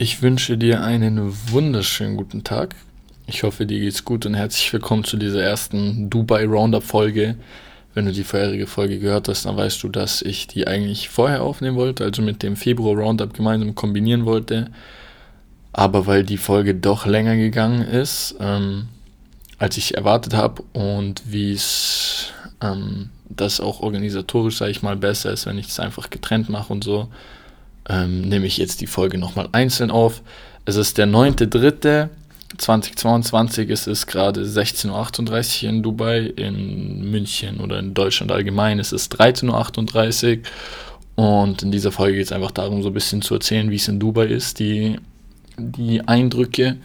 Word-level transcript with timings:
Ich 0.00 0.22
wünsche 0.22 0.56
dir 0.56 0.84
einen 0.84 1.34
wunderschönen 1.50 2.16
guten 2.16 2.44
Tag. 2.44 2.76
Ich 3.26 3.42
hoffe, 3.42 3.66
dir 3.66 3.80
geht's 3.80 4.04
gut 4.04 4.26
und 4.26 4.34
herzlich 4.34 4.72
willkommen 4.72 5.02
zu 5.02 5.16
dieser 5.16 5.42
ersten 5.42 6.08
Dubai 6.08 6.46
Roundup 6.46 6.84
Folge. 6.84 7.34
Wenn 7.94 8.06
du 8.06 8.12
die 8.12 8.22
vorherige 8.22 8.68
Folge 8.68 9.00
gehört 9.00 9.26
hast, 9.26 9.44
dann 9.44 9.56
weißt 9.56 9.82
du, 9.82 9.88
dass 9.88 10.22
ich 10.22 10.46
die 10.46 10.68
eigentlich 10.68 11.08
vorher 11.08 11.42
aufnehmen 11.42 11.76
wollte, 11.76 12.04
also 12.04 12.22
mit 12.22 12.44
dem 12.44 12.54
Februar 12.54 12.94
Roundup 12.94 13.34
gemeinsam 13.34 13.74
kombinieren 13.74 14.24
wollte. 14.24 14.70
Aber 15.72 16.06
weil 16.06 16.22
die 16.22 16.38
Folge 16.38 16.76
doch 16.76 17.04
länger 17.04 17.34
gegangen 17.34 17.82
ist, 17.82 18.36
ähm, 18.38 18.86
als 19.58 19.78
ich 19.78 19.96
erwartet 19.96 20.32
habe 20.32 20.62
und 20.74 21.22
wie 21.26 21.50
es 21.50 22.28
ähm, 22.60 23.10
das 23.28 23.58
auch 23.58 23.80
organisatorisch, 23.80 24.58
sage 24.58 24.70
ich 24.70 24.82
mal, 24.82 24.96
besser 24.96 25.32
ist, 25.32 25.46
wenn 25.46 25.58
ich 25.58 25.66
es 25.66 25.80
einfach 25.80 26.08
getrennt 26.08 26.48
mache 26.48 26.72
und 26.72 26.84
so, 26.84 27.08
ähm, 27.88 28.22
nehme 28.22 28.46
ich 28.46 28.56
jetzt 28.58 28.80
die 28.80 28.86
Folge 28.86 29.18
nochmal 29.18 29.48
einzeln 29.52 29.90
auf. 29.90 30.22
Es 30.64 30.76
ist 30.76 30.96
der 30.98 31.06
9.3.2022, 31.06 33.70
es 33.70 33.86
ist 33.86 34.06
gerade 34.06 34.44
16.38 34.44 35.64
Uhr 35.64 35.70
in 35.70 35.82
Dubai, 35.82 36.32
in 36.36 37.10
München 37.10 37.60
oder 37.60 37.78
in 37.78 37.94
Deutschland 37.94 38.30
allgemein, 38.30 38.78
es 38.78 38.92
ist 38.92 39.18
13.38 39.18 40.38
Uhr. 40.38 40.42
Und 41.16 41.62
in 41.62 41.72
dieser 41.72 41.90
Folge 41.90 42.18
geht 42.18 42.26
es 42.26 42.32
einfach 42.32 42.50
darum, 42.52 42.82
so 42.82 42.90
ein 42.90 42.94
bisschen 42.94 43.22
zu 43.22 43.32
erzählen, 43.34 43.70
wie 43.70 43.76
es 43.76 43.88
in 43.88 43.98
Dubai 43.98 44.26
ist, 44.26 44.58
die, 44.60 44.98
die 45.56 46.06
Eindrücke, 46.06 46.76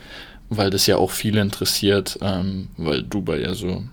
weil 0.49 0.71
das 0.71 0.87
ja 0.87 0.97
auch 0.97 1.11
viele 1.11 1.41
interessiert, 1.41 2.17
ähm, 2.21 2.69
weil 2.77 3.03
Dubai 3.03 3.41
ja 3.41 3.53
so 3.53 3.83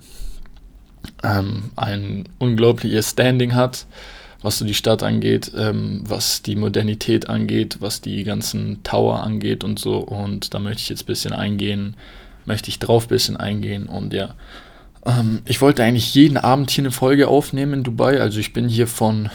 ähm, 1.22 1.72
ein 1.76 2.26
unglaubliches 2.38 3.10
Standing 3.10 3.54
hat 3.54 3.84
was 4.42 4.58
so 4.58 4.64
die 4.64 4.74
Stadt 4.74 5.02
angeht, 5.02 5.52
ähm, 5.56 6.02
was 6.06 6.42
die 6.42 6.56
Modernität 6.56 7.28
angeht, 7.28 7.76
was 7.80 8.00
die 8.00 8.24
ganzen 8.24 8.82
Tower 8.82 9.22
angeht 9.22 9.64
und 9.64 9.78
so. 9.78 9.98
Und 9.98 10.54
da 10.54 10.58
möchte 10.58 10.82
ich 10.82 10.88
jetzt 10.88 11.02
ein 11.02 11.06
bisschen 11.06 11.32
eingehen, 11.32 11.96
möchte 12.46 12.70
ich 12.70 12.78
drauf 12.78 13.04
ein 13.04 13.08
bisschen 13.08 13.36
eingehen 13.36 13.86
und 13.86 14.14
ja. 14.14 14.34
Ähm, 15.04 15.42
ich 15.44 15.60
wollte 15.60 15.82
eigentlich 15.82 16.14
jeden 16.14 16.36
Abend 16.36 16.70
hier 16.70 16.82
eine 16.82 16.90
Folge 16.90 17.28
aufnehmen 17.28 17.74
in 17.74 17.82
Dubai. 17.82 18.20
Also 18.20 18.40
ich 18.40 18.52
bin 18.52 18.68
hier 18.68 18.86
von 18.86 19.28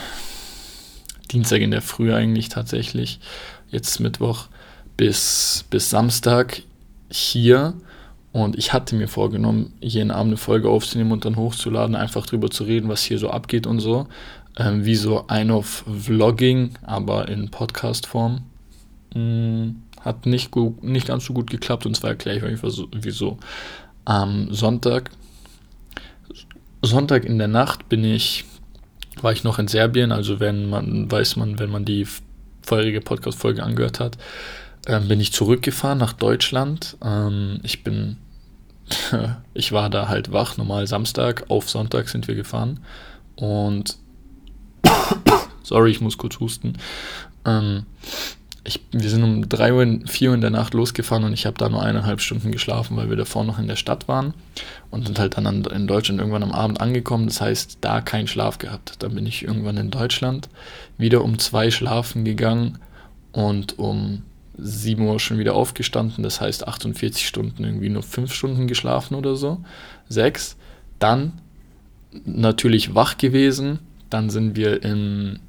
Dienstag 1.31 1.61
in 1.61 1.71
der 1.71 1.81
Früh 1.81 2.13
eigentlich 2.13 2.49
tatsächlich, 2.49 3.19
jetzt 3.69 3.99
Mittwoch 3.99 4.47
bis, 4.97 5.65
bis 5.69 5.89
Samstag 5.89 6.61
hier. 7.11 7.73
Und 8.31 8.57
ich 8.57 8.73
hatte 8.73 8.95
mir 8.95 9.07
vorgenommen, 9.07 9.73
jeden 9.79 10.11
Abend 10.11 10.31
eine 10.31 10.37
Folge 10.37 10.69
aufzunehmen 10.69 11.13
und 11.13 11.23
dann 11.23 11.37
hochzuladen, 11.37 11.95
einfach 11.95 12.25
drüber 12.25 12.49
zu 12.49 12.65
reden, 12.65 12.89
was 12.89 13.01
hier 13.01 13.17
so 13.17 13.29
abgeht 13.29 13.65
und 13.65 13.79
so 13.79 14.07
ähm, 14.57 14.85
wie 14.85 14.95
so 14.95 15.27
ein 15.27 15.51
auf 15.51 15.83
Vlogging, 15.87 16.71
aber 16.83 17.27
in 17.27 17.49
Podcast-Form. 17.49 18.43
Hm, 19.13 19.81
hat 20.01 20.25
nicht, 20.25 20.51
gut, 20.51 20.83
nicht 20.83 21.07
ganz 21.07 21.25
so 21.25 21.33
gut 21.33 21.49
geklappt 21.49 21.85
und 21.85 21.95
zwar 21.95 22.11
erkläre 22.11 22.51
ich 22.51 22.63
euch 22.63 22.73
so, 22.73 22.87
wieso. 22.93 23.37
Am 24.05 24.53
Sonntag, 24.53 25.09
Sonntag 26.81 27.25
in 27.25 27.39
der 27.39 27.47
Nacht 27.47 27.89
bin 27.89 28.03
ich, 28.03 28.45
war 29.21 29.31
ich 29.31 29.43
noch 29.43 29.57
in 29.57 29.67
Serbien, 29.67 30.11
also 30.11 30.39
wenn 30.39 30.69
man, 30.69 31.11
weiß 31.11 31.37
man, 31.37 31.57
wenn 31.57 31.71
man 31.71 31.85
die 31.85 32.07
vorherige 32.61 33.01
Podcast-Folge 33.01 33.63
angehört 33.63 33.99
hat, 33.99 34.17
ähm, 34.87 35.07
bin 35.07 35.19
ich 35.19 35.33
zurückgefahren 35.33 35.97
nach 35.97 36.13
Deutschland. 36.13 36.97
Ähm, 37.03 37.59
ich 37.63 37.83
bin, 37.83 38.17
ich 39.55 39.71
war 39.71 39.89
da 39.89 40.07
halt 40.07 40.31
wach, 40.31 40.57
normal 40.57 40.85
Samstag, 40.85 41.45
auf 41.49 41.69
Sonntag 41.69 42.09
sind 42.09 42.27
wir 42.27 42.35
gefahren 42.35 42.79
und 43.35 43.97
Sorry, 45.63 45.91
ich 45.91 46.01
muss 46.01 46.17
kurz 46.17 46.39
husten. 46.39 46.73
Ähm, 47.45 47.85
ich, 48.67 48.81
wir 48.91 49.09
sind 49.09 49.23
um 49.23 49.47
3 49.47 49.73
Uhr, 49.73 49.99
4 50.07 50.29
Uhr 50.29 50.35
in 50.35 50.41
der 50.41 50.49
Nacht 50.49 50.73
losgefahren 50.73 51.23
und 51.23 51.33
ich 51.33 51.45
habe 51.45 51.57
da 51.57 51.69
nur 51.69 51.83
eineinhalb 51.83 52.19
Stunden 52.19 52.51
geschlafen, 52.51 52.97
weil 52.97 53.09
wir 53.09 53.15
davor 53.15 53.43
noch 53.43 53.59
in 53.59 53.67
der 53.67 53.75
Stadt 53.75 54.07
waren 54.07 54.33
und 54.89 55.05
sind 55.05 55.19
halt 55.19 55.37
dann 55.37 55.65
in 55.65 55.87
Deutschland 55.87 56.19
irgendwann 56.19 56.43
am 56.43 56.51
Abend 56.51 56.81
angekommen. 56.81 57.27
Das 57.27 57.41
heißt, 57.41 57.77
da 57.81 58.01
keinen 58.01 58.27
Schlaf 58.27 58.57
gehabt. 58.57 59.03
Dann 59.03 59.13
bin 59.13 59.27
ich 59.27 59.43
irgendwann 59.43 59.77
in 59.77 59.91
Deutschland 59.91 60.49
wieder 60.97 61.23
um 61.23 61.37
2 61.37 61.69
schlafen 61.69 62.25
gegangen 62.25 62.79
und 63.31 63.77
um 63.77 64.23
7 64.57 65.05
Uhr 65.05 65.19
schon 65.19 65.37
wieder 65.37 65.53
aufgestanden. 65.53 66.23
Das 66.23 66.41
heißt, 66.41 66.67
48 66.67 67.27
Stunden 67.27 67.63
irgendwie 67.63 67.89
nur 67.89 68.03
5 68.03 68.33
Stunden 68.33 68.67
geschlafen 68.67 69.13
oder 69.13 69.35
so. 69.35 69.63
6. 70.09 70.57
Dann 70.97 71.33
natürlich 72.25 72.95
wach 72.95 73.17
gewesen, 73.17 73.79
dann 74.09 74.29
sind 74.29 74.55
wir 74.55 74.83
in, 74.83 75.39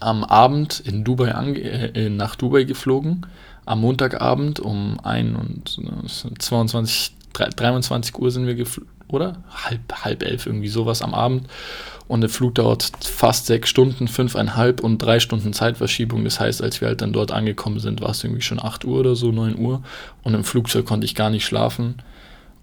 am 0.00 0.24
Abend 0.24 0.80
in 0.80 1.04
Dubai 1.04 1.34
ange, 1.34 1.60
äh, 1.60 2.10
nach 2.10 2.36
Dubai 2.36 2.64
geflogen. 2.64 3.26
Am 3.66 3.80
Montagabend 3.80 4.60
um 4.60 4.98
1 5.02 5.78
und 5.78 6.42
22, 6.42 7.14
23 7.32 8.18
Uhr 8.18 8.30
sind 8.30 8.46
wir 8.46 8.54
geflogen, 8.54 8.90
oder? 9.08 9.42
Halb, 9.50 10.04
halb 10.04 10.22
elf, 10.22 10.46
irgendwie 10.46 10.68
sowas 10.68 11.00
am 11.00 11.14
Abend. 11.14 11.48
Und 12.06 12.20
der 12.20 12.28
Flug 12.28 12.56
dauert 12.56 12.92
fast 13.00 13.46
sechs 13.46 13.70
Stunden, 13.70 14.08
fünfeinhalb 14.08 14.82
und 14.82 14.98
drei 14.98 15.20
Stunden 15.20 15.54
Zeitverschiebung. 15.54 16.24
Das 16.24 16.38
heißt, 16.38 16.62
als 16.62 16.82
wir 16.82 16.88
halt 16.88 17.00
dann 17.00 17.14
dort 17.14 17.32
angekommen 17.32 17.80
sind, 17.80 18.02
war 18.02 18.10
es 18.10 18.22
irgendwie 18.22 18.42
schon 18.42 18.62
8 18.62 18.84
Uhr 18.84 19.00
oder 19.00 19.16
so, 19.16 19.32
9 19.32 19.58
Uhr. 19.58 19.82
Und 20.22 20.34
im 20.34 20.44
Flugzeug 20.44 20.84
konnte 20.84 21.06
ich 21.06 21.14
gar 21.14 21.30
nicht 21.30 21.46
schlafen 21.46 21.94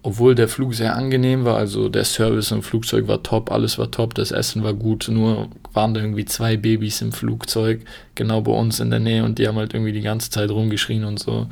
obwohl 0.04 0.34
der 0.34 0.48
Flug 0.48 0.74
sehr 0.74 0.96
angenehm 0.96 1.44
war, 1.44 1.56
also 1.56 1.88
der 1.88 2.04
Service 2.04 2.50
im 2.50 2.62
Flugzeug 2.62 3.06
war 3.06 3.22
top, 3.22 3.52
alles 3.52 3.78
war 3.78 3.90
top, 3.90 4.14
das 4.14 4.32
Essen 4.32 4.64
war 4.64 4.74
gut, 4.74 5.08
nur 5.08 5.48
waren 5.72 5.94
da 5.94 6.00
irgendwie 6.00 6.24
zwei 6.24 6.56
Babys 6.56 7.00
im 7.02 7.12
Flugzeug, 7.12 7.82
genau 8.16 8.40
bei 8.40 8.52
uns 8.52 8.80
in 8.80 8.90
der 8.90 8.98
Nähe 8.98 9.24
und 9.24 9.38
die 9.38 9.46
haben 9.46 9.56
halt 9.56 9.74
irgendwie 9.74 9.92
die 9.92 10.00
ganze 10.02 10.30
Zeit 10.30 10.50
rumgeschrien 10.50 11.04
und 11.04 11.18
so. 11.20 11.46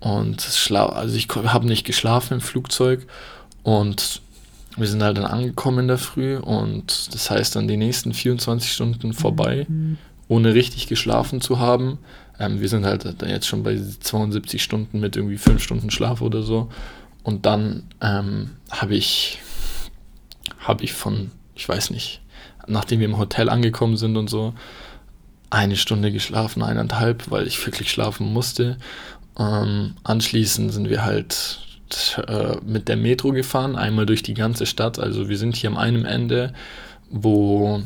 Und 0.00 0.70
also 0.70 1.16
ich 1.16 1.28
habe 1.28 1.66
nicht 1.66 1.84
geschlafen 1.84 2.34
im 2.34 2.40
Flugzeug 2.40 3.06
und 3.62 4.22
wir 4.76 4.86
sind 4.86 5.02
halt 5.02 5.18
dann 5.18 5.24
angekommen 5.24 5.80
in 5.80 5.88
der 5.88 5.98
Früh 5.98 6.36
und 6.36 7.14
das 7.14 7.30
heißt 7.30 7.54
dann 7.54 7.68
die 7.68 7.76
nächsten 7.76 8.12
24 8.12 8.72
Stunden 8.72 9.12
vorbei, 9.12 9.66
mhm. 9.68 9.98
ohne 10.28 10.54
richtig 10.54 10.88
geschlafen 10.88 11.40
zu 11.40 11.58
haben. 11.58 11.98
Ähm, 12.38 12.60
wir 12.60 12.68
sind 12.68 12.84
halt 12.84 13.04
jetzt 13.22 13.46
schon 13.46 13.62
bei 13.62 13.76
72 13.78 14.62
Stunden 14.62 15.00
mit 15.00 15.16
irgendwie 15.16 15.38
5 15.38 15.62
Stunden 15.62 15.90
Schlaf 15.90 16.22
oder 16.22 16.42
so. 16.42 16.70
Und 17.24 17.46
dann 17.46 17.84
ähm, 18.00 18.50
habe 18.70 18.94
ich, 18.94 19.40
hab 20.60 20.82
ich 20.82 20.92
von, 20.92 21.32
ich 21.56 21.68
weiß 21.68 21.90
nicht, 21.90 22.20
nachdem 22.68 23.00
wir 23.00 23.06
im 23.06 23.18
Hotel 23.18 23.48
angekommen 23.48 23.96
sind 23.96 24.16
und 24.16 24.30
so, 24.30 24.54
eine 25.50 25.76
Stunde 25.76 26.12
geschlafen, 26.12 26.62
eineinhalb, 26.62 27.30
weil 27.30 27.46
ich 27.46 27.64
wirklich 27.64 27.90
schlafen 27.90 28.32
musste. 28.32 28.76
Ähm, 29.38 29.94
anschließend 30.04 30.72
sind 30.72 30.88
wir 30.88 31.04
halt 31.04 31.58
äh, 32.26 32.56
mit 32.64 32.88
der 32.88 32.96
Metro 32.96 33.32
gefahren, 33.32 33.76
einmal 33.76 34.06
durch 34.06 34.22
die 34.22 34.34
ganze 34.34 34.66
Stadt. 34.66 34.98
Also 34.98 35.28
wir 35.28 35.38
sind 35.38 35.56
hier 35.56 35.70
am 35.70 35.76
einen 35.76 36.04
Ende, 36.04 36.52
wo 37.10 37.82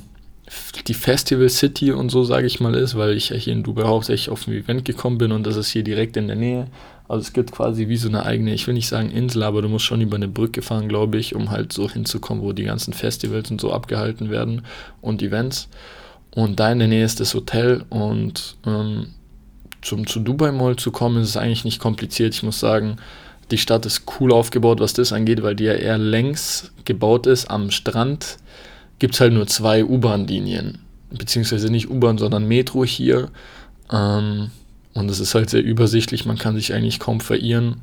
die 0.87 0.95
Festival 0.95 1.49
City 1.49 1.93
und 1.93 2.09
so, 2.11 2.25
sage 2.25 2.47
ich 2.47 2.59
mal, 2.61 2.75
ist, 2.75 2.97
weil 2.97 3.13
ich 3.13 3.29
hier 3.29 3.53
in 3.53 3.63
Dubai 3.63 3.85
hauptsächlich 3.85 4.31
auf 4.31 4.47
ein 4.47 4.55
Event 4.55 4.85
gekommen 4.85 5.19
bin 5.19 5.33
und 5.33 5.47
das 5.47 5.57
ist 5.57 5.71
hier 5.71 5.85
direkt 5.85 6.17
in 6.17 6.27
der 6.27 6.37
Nähe. 6.37 6.69
Also 7.09 7.23
es 7.23 7.33
gibt 7.33 7.53
quasi 7.53 7.89
wie 7.89 7.97
so 7.97 8.09
eine 8.09 8.27
eigene, 8.27 8.53
ich 8.53 8.67
will 8.67 8.75
nicht 8.75 8.89
sagen 8.89 9.11
Insel, 9.11 9.43
aber 9.43 9.63
du 9.63 9.69
musst 9.69 9.87
schon 9.87 10.03
über 10.03 10.17
eine 10.17 10.29
Brücke 10.29 10.61
fahren, 10.61 10.89
glaube 10.89 11.17
ich, 11.17 11.35
um 11.35 11.51
halt 11.51 11.73
so 11.73 11.91
hinzukommen, 11.91 12.45
wo 12.45 12.53
die 12.53 12.65
ganzen 12.65 12.93
Festivals 12.93 13.51
und 13.51 13.61
so 13.61 13.73
abgehalten 13.73 14.31
werden 14.31 14.63
und 15.01 15.23
Events. 15.23 15.69
Und 16.31 16.61
da 16.61 16.71
in 16.71 16.79
der 16.79 16.89
Nähe 16.89 17.05
ist 17.05 17.21
das 17.21 17.35
Hotel 17.35 17.85
und 17.89 18.57
ähm, 18.67 19.09
zum 19.81 20.07
zu 20.07 20.21
Dubai 20.21 20.53
Mall 20.53 20.77
zu 20.77 20.91
kommen, 20.91 21.23
ist 21.23 21.31
es 21.31 21.37
eigentlich 21.37 21.65
nicht 21.65 21.81
kompliziert. 21.81 22.35
Ich 22.35 22.43
muss 22.43 22.61
sagen, 22.61 22.97
die 23.51 23.59
Stadt 23.59 23.87
ist 23.87 24.03
cool 24.21 24.33
aufgebaut, 24.33 24.81
was 24.81 24.93
das 24.93 25.13
angeht, 25.13 25.43
weil 25.43 25.57
die 25.57 25.65
ja 25.65 25.73
eher 25.73 25.97
längs 25.97 26.73
gebaut 26.85 27.27
ist. 27.27 27.51
Am 27.51 27.71
Strand 27.71 28.37
gibt 28.99 29.15
es 29.15 29.21
halt 29.21 29.33
nur 29.33 29.47
zwei 29.47 29.85
U-Bahn-Linien. 29.85 30.79
Beziehungsweise 31.11 31.71
nicht 31.71 31.89
U-Bahn, 31.89 32.19
sondern 32.19 32.47
Metro 32.47 32.85
hier. 32.85 33.31
Ähm, 33.91 34.51
und 34.99 35.09
es 35.09 35.21
ist 35.21 35.37
halt 35.37 35.49
sehr 35.49 35.63
übersichtlich, 35.63 36.27
man 36.27 36.39
kann 36.39 36.57
sich 36.57 36.75
eigentlich 36.75 36.99
kaum 36.99 37.21
verirren. 37.21 37.83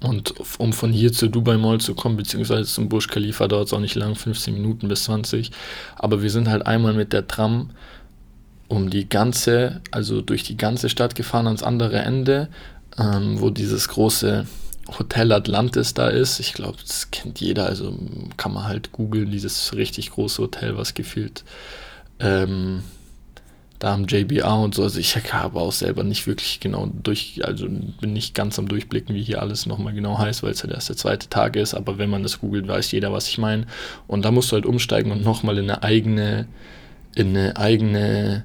Und 0.00 0.34
um 0.58 0.72
von 0.72 0.92
hier 0.92 1.12
zur 1.12 1.28
Dubai 1.28 1.56
Mall 1.56 1.80
zu 1.80 1.96
kommen, 1.96 2.16
beziehungsweise 2.16 2.72
zum 2.72 2.88
Burj 2.88 3.08
Khalifa, 3.08 3.48
dauert 3.48 3.66
es 3.66 3.72
auch 3.72 3.80
nicht 3.80 3.96
lang, 3.96 4.14
15 4.14 4.54
Minuten 4.54 4.86
bis 4.86 5.02
20. 5.04 5.50
Aber 5.96 6.22
wir 6.22 6.30
sind 6.30 6.48
halt 6.48 6.64
einmal 6.64 6.94
mit 6.94 7.12
der 7.12 7.26
Tram 7.26 7.70
um 8.68 8.88
die 8.88 9.08
ganze, 9.08 9.80
also 9.90 10.22
durch 10.22 10.44
die 10.44 10.56
ganze 10.56 10.88
Stadt 10.88 11.16
gefahren 11.16 11.48
ans 11.48 11.64
andere 11.64 11.98
Ende, 11.98 12.48
ähm, 12.98 13.40
wo 13.40 13.50
dieses 13.50 13.88
große 13.88 14.46
Hotel 15.00 15.32
Atlantis 15.32 15.92
da 15.92 16.06
ist. 16.06 16.38
Ich 16.38 16.52
glaube, 16.52 16.78
das 16.80 17.10
kennt 17.10 17.40
jeder, 17.40 17.66
also 17.66 17.98
kann 18.36 18.54
man 18.54 18.64
halt 18.64 18.92
googeln, 18.92 19.32
dieses 19.32 19.74
richtig 19.74 20.12
große 20.12 20.40
Hotel, 20.40 20.76
was 20.76 20.94
gefühlt 20.94 21.42
ähm, 22.20 22.84
da 23.82 23.94
am 23.94 24.06
JBA 24.06 24.54
und 24.54 24.76
so. 24.76 24.84
Also 24.84 25.00
ich 25.00 25.16
habe 25.32 25.58
auch 25.58 25.72
selber 25.72 26.04
nicht 26.04 26.28
wirklich 26.28 26.60
genau 26.60 26.88
durch, 27.02 27.40
also 27.44 27.66
bin 27.68 28.12
nicht 28.12 28.32
ganz 28.32 28.56
am 28.60 28.68
Durchblicken, 28.68 29.12
wie 29.16 29.24
hier 29.24 29.42
alles 29.42 29.66
nochmal 29.66 29.92
genau 29.92 30.18
heißt, 30.18 30.44
weil 30.44 30.52
es 30.52 30.62
halt 30.62 30.72
erst 30.72 30.88
der 30.88 30.96
zweite 30.96 31.28
Tag 31.28 31.56
ist. 31.56 31.74
Aber 31.74 31.98
wenn 31.98 32.08
man 32.08 32.22
das 32.22 32.38
googelt, 32.38 32.68
weiß 32.68 32.92
jeder, 32.92 33.12
was 33.12 33.26
ich 33.26 33.38
meine. 33.38 33.66
Und 34.06 34.24
da 34.24 34.30
musst 34.30 34.52
du 34.52 34.54
halt 34.54 34.66
umsteigen 34.66 35.10
und 35.10 35.24
nochmal 35.24 35.58
in 35.58 35.68
eine 35.68 35.82
eigene, 35.82 36.46
in 37.16 37.36
eine 37.36 37.56
eigene 37.56 38.44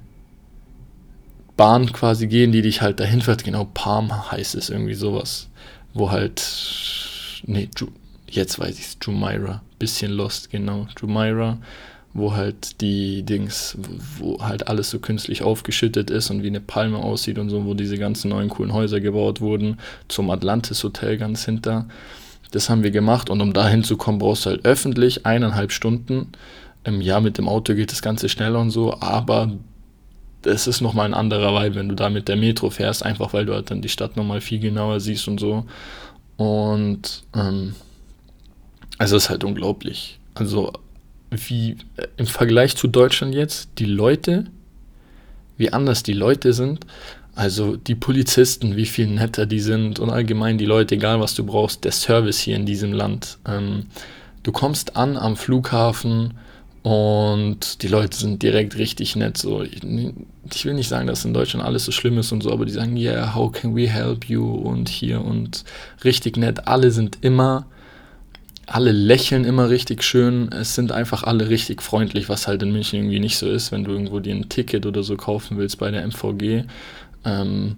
Bahn 1.56 1.92
quasi 1.92 2.26
gehen, 2.26 2.50
die 2.50 2.62
dich 2.62 2.82
halt 2.82 2.98
dahin 2.98 3.22
fährt. 3.22 3.44
Genau, 3.44 3.64
Palm 3.64 4.32
heißt 4.32 4.56
es 4.56 4.70
irgendwie 4.70 4.94
sowas. 4.94 5.50
Wo 5.94 6.10
halt, 6.10 6.42
nee, 7.44 7.68
jetzt 8.28 8.58
weiß 8.58 8.76
ich 8.76 8.86
es, 8.86 8.98
Jumeirah. 9.00 9.62
Bisschen 9.78 10.10
lost, 10.10 10.50
genau, 10.50 10.88
Jumeirah. 11.00 11.58
Wo 12.18 12.34
halt 12.34 12.80
die 12.80 13.22
Dings, 13.22 13.78
wo 14.18 14.40
halt 14.40 14.68
alles 14.68 14.90
so 14.90 14.98
künstlich 14.98 15.42
aufgeschüttet 15.42 16.10
ist 16.10 16.30
und 16.30 16.42
wie 16.42 16.48
eine 16.48 16.60
Palme 16.60 16.98
aussieht 16.98 17.38
und 17.38 17.48
so, 17.48 17.64
wo 17.64 17.74
diese 17.74 17.96
ganzen 17.96 18.30
neuen 18.30 18.48
coolen 18.48 18.72
Häuser 18.72 19.00
gebaut 19.00 19.40
wurden. 19.40 19.78
Zum 20.08 20.30
Atlantis 20.30 20.82
Hotel 20.82 21.16
ganz 21.16 21.44
hinter. 21.44 21.86
Das 22.50 22.70
haben 22.70 22.82
wir 22.82 22.90
gemacht 22.90 23.30
und 23.30 23.40
um 23.40 23.52
da 23.52 23.68
hinzukommen, 23.68 24.18
brauchst 24.18 24.46
du 24.46 24.50
halt 24.50 24.64
öffentlich 24.64 25.26
eineinhalb 25.26 25.70
Stunden. 25.72 26.32
Im 26.84 27.00
Jahr 27.00 27.20
mit 27.20 27.38
dem 27.38 27.48
Auto 27.48 27.74
geht 27.74 27.92
das 27.92 28.02
Ganze 28.02 28.28
schneller 28.28 28.60
und 28.60 28.70
so, 28.70 28.98
aber 29.00 29.52
es 30.42 30.66
ist 30.66 30.80
nochmal 30.80 31.06
ein 31.06 31.14
anderer 31.14 31.60
Vibe, 31.60 31.76
wenn 31.76 31.88
du 31.88 31.94
da 31.94 32.10
mit 32.10 32.28
der 32.28 32.36
Metro 32.36 32.70
fährst, 32.70 33.04
einfach 33.04 33.32
weil 33.32 33.44
du 33.44 33.54
halt 33.54 33.70
dann 33.70 33.82
die 33.82 33.88
Stadt 33.88 34.16
nochmal 34.16 34.40
viel 34.40 34.60
genauer 34.60 35.00
siehst 35.00 35.28
und 35.28 35.38
so. 35.38 35.66
Und 36.36 37.24
ähm, 37.34 37.74
also 38.96 39.16
es 39.16 39.24
ist 39.24 39.30
halt 39.30 39.44
unglaublich. 39.44 40.18
Also 40.34 40.72
wie 41.30 41.76
äh, 41.96 42.06
im 42.16 42.26
Vergleich 42.26 42.76
zu 42.76 42.88
Deutschland 42.88 43.34
jetzt, 43.34 43.70
die 43.78 43.86
Leute, 43.86 44.46
wie 45.56 45.72
anders 45.72 46.02
die 46.02 46.12
Leute 46.12 46.52
sind. 46.52 46.86
Also 47.34 47.76
die 47.76 47.94
Polizisten, 47.94 48.74
wie 48.74 48.86
viel 48.86 49.06
netter 49.06 49.46
die 49.46 49.60
sind 49.60 50.00
und 50.00 50.10
allgemein 50.10 50.58
die 50.58 50.64
Leute, 50.64 50.96
egal 50.96 51.20
was 51.20 51.34
du 51.34 51.44
brauchst, 51.44 51.84
der 51.84 51.92
Service 51.92 52.40
hier 52.40 52.56
in 52.56 52.66
diesem 52.66 52.92
Land. 52.92 53.38
Ähm, 53.46 53.86
du 54.42 54.50
kommst 54.50 54.96
an 54.96 55.16
am 55.16 55.36
Flughafen 55.36 56.34
und 56.82 57.82
die 57.82 57.88
Leute 57.88 58.16
sind 58.16 58.42
direkt 58.42 58.76
richtig 58.76 59.14
nett. 59.14 59.36
So, 59.36 59.62
ich, 59.62 59.82
ich, 60.52 60.64
will 60.64 60.74
nicht 60.74 60.88
sagen, 60.88 61.06
dass 61.06 61.24
in 61.24 61.34
Deutschland 61.34 61.64
alles 61.64 61.84
so 61.84 61.92
schlimm 61.92 62.18
ist 62.18 62.32
und 62.32 62.42
so, 62.42 62.52
aber 62.52 62.64
die 62.64 62.72
sagen, 62.72 62.96
yeah, 62.96 63.34
how 63.34 63.52
can 63.52 63.76
we 63.76 63.88
help 63.88 64.24
you 64.24 64.44
und 64.44 64.88
hier 64.88 65.24
und 65.24 65.64
richtig 66.02 66.36
nett. 66.36 66.66
Alle 66.66 66.90
sind 66.90 67.18
immer, 67.20 67.66
alle 68.68 68.92
lächeln 68.92 69.44
immer 69.44 69.70
richtig 69.70 70.02
schön. 70.02 70.50
Es 70.52 70.74
sind 70.74 70.92
einfach 70.92 71.22
alle 71.22 71.48
richtig 71.48 71.82
freundlich, 71.82 72.28
was 72.28 72.46
halt 72.46 72.62
in 72.62 72.72
München 72.72 72.98
irgendwie 72.98 73.20
nicht 73.20 73.38
so 73.38 73.48
ist, 73.48 73.72
wenn 73.72 73.84
du 73.84 73.92
irgendwo 73.92 74.20
dir 74.20 74.34
ein 74.34 74.48
Ticket 74.48 74.86
oder 74.86 75.02
so 75.02 75.16
kaufen 75.16 75.56
willst 75.58 75.78
bei 75.78 75.90
der 75.90 76.02
MVG. 76.02 76.64
Ähm, 77.24 77.76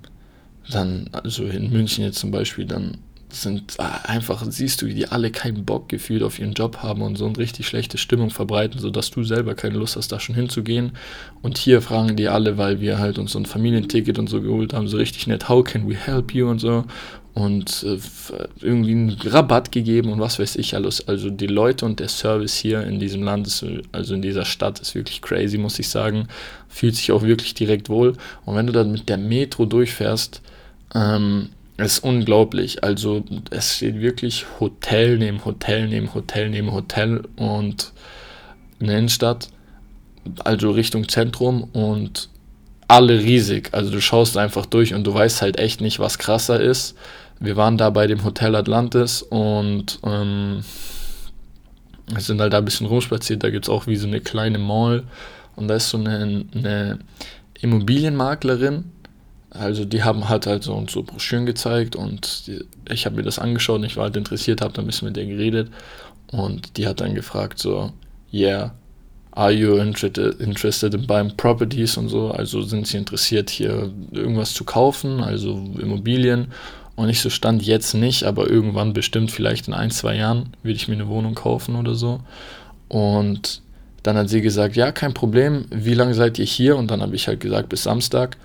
dann, 0.70 1.08
also 1.12 1.44
in 1.44 1.70
München 1.70 2.04
jetzt 2.04 2.18
zum 2.18 2.30
Beispiel, 2.30 2.66
dann 2.66 2.98
sind 3.32 3.76
äh, 3.78 3.82
einfach, 4.08 4.44
siehst 4.48 4.82
du, 4.82 4.86
wie 4.86 4.94
die 4.94 5.08
alle 5.08 5.30
keinen 5.30 5.64
Bock 5.64 5.88
gefühlt 5.88 6.22
auf 6.22 6.38
ihren 6.38 6.52
Job 6.52 6.78
haben 6.78 7.02
und 7.02 7.16
so 7.16 7.26
eine 7.26 7.36
richtig 7.36 7.66
schlechte 7.66 7.98
Stimmung 7.98 8.30
verbreiten, 8.30 8.80
sodass 8.80 9.10
du 9.10 9.24
selber 9.24 9.54
keine 9.54 9.78
Lust 9.78 9.96
hast, 9.96 10.12
da 10.12 10.20
schon 10.20 10.34
hinzugehen. 10.34 10.92
Und 11.42 11.58
hier 11.58 11.82
fragen 11.82 12.16
die 12.16 12.28
alle, 12.28 12.58
weil 12.58 12.80
wir 12.80 12.98
halt 12.98 13.18
uns 13.18 13.32
so 13.32 13.38
ein 13.38 13.46
Familienticket 13.46 14.18
und 14.18 14.28
so 14.28 14.40
geholt 14.40 14.72
haben, 14.72 14.88
so 14.88 14.96
richtig 14.96 15.26
nett, 15.26 15.48
how 15.48 15.64
can 15.64 15.88
we 15.88 15.94
help 15.94 16.34
you 16.34 16.48
und 16.48 16.58
so. 16.58 16.84
Und 17.32 17.84
äh, 17.84 17.98
irgendwie 18.60 18.90
einen 18.90 19.16
Rabatt 19.24 19.70
gegeben 19.70 20.12
und 20.12 20.20
was 20.20 20.38
weiß 20.38 20.56
ich 20.56 20.74
alles. 20.74 21.06
Also 21.06 21.30
die 21.30 21.46
Leute 21.46 21.86
und 21.86 22.00
der 22.00 22.08
Service 22.08 22.56
hier 22.56 22.82
in 22.82 22.98
diesem 22.98 23.22
Land, 23.22 23.46
ist, 23.46 23.64
also 23.92 24.14
in 24.14 24.22
dieser 24.22 24.44
Stadt, 24.44 24.80
ist 24.80 24.94
wirklich 24.94 25.22
crazy, 25.22 25.56
muss 25.56 25.78
ich 25.78 25.88
sagen. 25.88 26.26
Fühlt 26.68 26.96
sich 26.96 27.12
auch 27.12 27.22
wirklich 27.22 27.54
direkt 27.54 27.88
wohl. 27.88 28.14
Und 28.44 28.56
wenn 28.56 28.66
du 28.66 28.72
dann 28.72 28.90
mit 28.90 29.08
der 29.08 29.16
Metro 29.16 29.64
durchfährst, 29.64 30.42
ähm, 30.94 31.50
ist 31.86 32.00
unglaublich. 32.00 32.82
Also 32.84 33.24
es 33.50 33.76
steht 33.76 34.00
wirklich 34.00 34.46
Hotel 34.58 35.18
neben 35.18 35.44
Hotel 35.44 35.88
neben 35.88 36.12
Hotel 36.14 36.50
neben 36.50 36.72
Hotel 36.72 37.22
und 37.36 37.92
in 38.78 38.86
der 38.86 38.98
Innenstadt, 38.98 39.48
also 40.44 40.70
Richtung 40.70 41.08
Zentrum 41.08 41.64
und 41.64 42.28
alle 42.88 43.20
riesig. 43.20 43.68
Also 43.72 43.90
du 43.90 44.00
schaust 44.00 44.36
einfach 44.36 44.66
durch 44.66 44.94
und 44.94 45.06
du 45.06 45.14
weißt 45.14 45.42
halt 45.42 45.58
echt 45.58 45.80
nicht, 45.80 46.00
was 46.00 46.18
krasser 46.18 46.60
ist. 46.60 46.96
Wir 47.38 47.56
waren 47.56 47.78
da 47.78 47.90
bei 47.90 48.06
dem 48.06 48.24
Hotel 48.24 48.54
Atlantis 48.56 49.22
und 49.22 50.00
ähm, 50.04 50.62
sind 52.18 52.40
halt 52.40 52.52
da 52.52 52.58
ein 52.58 52.64
bisschen 52.64 52.86
rumspaziert. 52.86 53.44
Da 53.44 53.50
gibt 53.50 53.66
es 53.66 53.68
auch 53.70 53.86
wie 53.86 53.96
so 53.96 54.06
eine 54.06 54.20
kleine 54.20 54.58
Mall 54.58 55.04
und 55.56 55.68
da 55.68 55.76
ist 55.76 55.90
so 55.90 55.98
eine, 55.98 56.44
eine 56.54 56.98
Immobilienmaklerin, 57.60 58.84
also 59.50 59.84
die 59.84 60.02
haben 60.02 60.28
halt 60.28 60.46
halt 60.46 60.62
so, 60.62 60.84
so 60.88 61.02
Broschüren 61.02 61.46
gezeigt 61.46 61.96
und 61.96 62.46
die, 62.46 62.64
ich 62.88 63.06
habe 63.06 63.16
mir 63.16 63.22
das 63.22 63.38
angeschaut 63.38 63.80
und 63.80 63.84
ich 63.84 63.96
war 63.96 64.04
halt 64.04 64.16
interessiert, 64.16 64.60
habe 64.60 64.72
dann 64.72 64.84
ein 64.84 64.86
bisschen 64.86 65.06
mit 65.06 65.16
der 65.16 65.26
geredet 65.26 65.70
und 66.32 66.76
die 66.76 66.86
hat 66.86 67.00
dann 67.00 67.14
gefragt 67.14 67.58
so, 67.58 67.92
yeah, 68.32 68.72
are 69.32 69.50
you 69.50 69.76
interested, 69.76 70.40
interested 70.40 70.94
in 70.94 71.06
buying 71.06 71.36
properties 71.36 71.96
und 71.96 72.08
so, 72.08 72.30
also 72.30 72.62
sind 72.62 72.86
sie 72.86 72.96
interessiert 72.96 73.50
hier 73.50 73.92
irgendwas 74.12 74.54
zu 74.54 74.64
kaufen, 74.64 75.20
also 75.20 75.54
Immobilien 75.80 76.48
und 76.94 77.08
ich 77.08 77.20
so 77.20 77.30
stand 77.30 77.62
jetzt 77.62 77.94
nicht, 77.94 78.24
aber 78.24 78.48
irgendwann 78.48 78.92
bestimmt 78.92 79.30
vielleicht 79.30 79.68
in 79.68 79.74
ein, 79.74 79.90
zwei 79.90 80.16
Jahren 80.16 80.54
würde 80.62 80.76
ich 80.76 80.88
mir 80.88 80.94
eine 80.94 81.08
Wohnung 81.08 81.34
kaufen 81.34 81.74
oder 81.74 81.94
so 81.94 82.20
und 82.88 83.62
dann 84.02 84.16
hat 84.16 84.28
sie 84.28 84.40
gesagt, 84.40 84.76
ja, 84.76 84.92
kein 84.92 85.14
Problem, 85.14 85.66
wie 85.70 85.94
lange 85.94 86.14
seid 86.14 86.38
ihr 86.38 86.44
hier? 86.44 86.76
Und 86.76 86.90
dann 86.90 87.02
habe 87.02 87.14
ich 87.14 87.28
halt 87.28 87.40
gesagt, 87.40 87.68
bis 87.68 87.82
Samstag. 87.82 88.36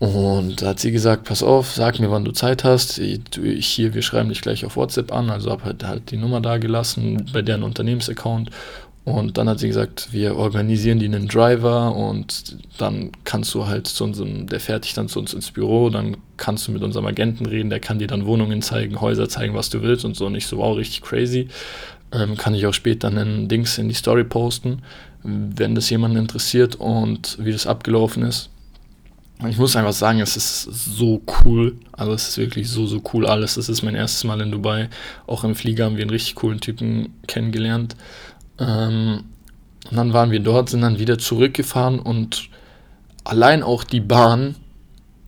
Und 0.00 0.62
da 0.62 0.68
hat 0.68 0.80
sie 0.80 0.92
gesagt, 0.92 1.24
pass 1.24 1.42
auf, 1.42 1.74
sag 1.74 2.00
mir, 2.00 2.10
wann 2.10 2.24
du 2.24 2.32
Zeit 2.32 2.64
hast. 2.64 2.98
Ich 2.98 3.66
hier, 3.66 3.92
wir 3.92 4.00
schreiben 4.00 4.30
dich 4.30 4.40
gleich 4.40 4.64
auf 4.64 4.76
WhatsApp 4.76 5.12
an. 5.12 5.28
Also 5.28 5.50
habe 5.50 5.64
halt, 5.64 5.84
halt 5.84 6.10
die 6.10 6.16
Nummer 6.16 6.40
da 6.40 6.56
gelassen 6.56 7.26
bei 7.34 7.42
deren 7.42 7.62
Unternehmensaccount. 7.62 8.50
Und 9.04 9.36
dann 9.36 9.46
hat 9.46 9.58
sie 9.58 9.68
gesagt, 9.68 10.08
wir 10.10 10.36
organisieren 10.36 11.00
die 11.00 11.04
einen 11.04 11.28
Driver 11.28 11.94
und 11.94 12.56
dann 12.78 13.12
kannst 13.24 13.52
du 13.54 13.66
halt 13.66 13.86
zu 13.86 14.04
unserem, 14.04 14.46
der 14.46 14.58
dich 14.78 14.94
dann 14.94 15.08
zu 15.08 15.18
uns 15.18 15.34
ins 15.34 15.50
Büro, 15.50 15.90
dann 15.90 16.16
kannst 16.38 16.66
du 16.66 16.72
mit 16.72 16.82
unserem 16.82 17.06
Agenten 17.06 17.44
reden, 17.44 17.70
der 17.70 17.80
kann 17.80 17.98
dir 17.98 18.06
dann 18.06 18.24
Wohnungen 18.24 18.62
zeigen, 18.62 19.00
Häuser 19.00 19.28
zeigen, 19.28 19.54
was 19.54 19.68
du 19.68 19.82
willst 19.82 20.06
und 20.06 20.16
so. 20.16 20.26
Und 20.26 20.34
ich 20.34 20.46
so, 20.46 20.58
wow, 20.58 20.76
richtig 20.78 21.02
crazy. 21.02 21.48
Ähm, 22.12 22.38
kann 22.38 22.54
ich 22.54 22.66
auch 22.66 22.74
später 22.74 23.08
einen 23.08 23.48
Dings 23.48 23.76
in 23.76 23.88
die 23.88 23.94
Story 23.94 24.24
posten, 24.24 24.80
wenn 25.22 25.74
das 25.74 25.90
jemanden 25.90 26.16
interessiert 26.16 26.76
und 26.76 27.36
wie 27.40 27.52
das 27.52 27.66
abgelaufen 27.66 28.22
ist 28.22 28.50
ich 29.48 29.56
muss 29.56 29.76
einfach 29.76 29.92
sagen, 29.92 30.20
es 30.20 30.36
ist 30.36 30.62
so 30.64 31.22
cool. 31.44 31.76
Also 31.92 32.12
es 32.12 32.28
ist 32.28 32.38
wirklich 32.38 32.68
so, 32.68 32.86
so 32.86 33.02
cool 33.12 33.26
alles. 33.26 33.54
Das 33.54 33.68
ist 33.68 33.82
mein 33.82 33.94
erstes 33.94 34.24
Mal 34.24 34.40
in 34.40 34.50
Dubai. 34.50 34.90
Auch 35.26 35.44
im 35.44 35.54
Flieger 35.54 35.84
haben 35.84 35.96
wir 35.96 36.02
einen 36.02 36.10
richtig 36.10 36.34
coolen 36.34 36.60
Typen 36.60 37.14
kennengelernt. 37.26 37.96
Ähm, 38.58 39.24
und 39.90 39.96
dann 39.96 40.12
waren 40.12 40.30
wir 40.30 40.40
dort, 40.40 40.68
sind 40.68 40.82
dann 40.82 40.98
wieder 40.98 41.18
zurückgefahren 41.18 41.98
und 41.98 42.50
allein 43.24 43.62
auch 43.62 43.82
die 43.82 44.00
Bahn 44.00 44.56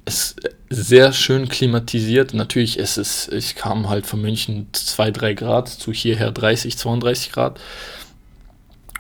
ist 0.05 0.37
sehr 0.69 1.13
schön 1.13 1.49
klimatisiert. 1.49 2.35
Natürlich 2.35 2.79
ist 2.79 2.99
es, 2.99 3.29
ich 3.29 3.55
kam 3.55 3.89
halt 3.89 4.07
von 4.07 4.21
München 4.21 4.69
2, 4.73 5.11
3 5.11 5.35
Grad 5.35 5.69
zu 5.69 5.93
hierher 5.93 6.33
30, 6.33 6.77
32 6.77 7.33
Grad. 7.33 7.61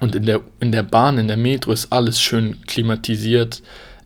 Und 0.00 0.14
in 0.14 0.26
der, 0.26 0.40
in 0.60 0.72
der 0.72 0.82
Bahn, 0.82 1.18
in 1.18 1.28
der 1.28 1.36
Metro 1.36 1.70
ist 1.70 1.92
alles 1.92 2.20
schön 2.20 2.62
klimatisiert 2.66 3.62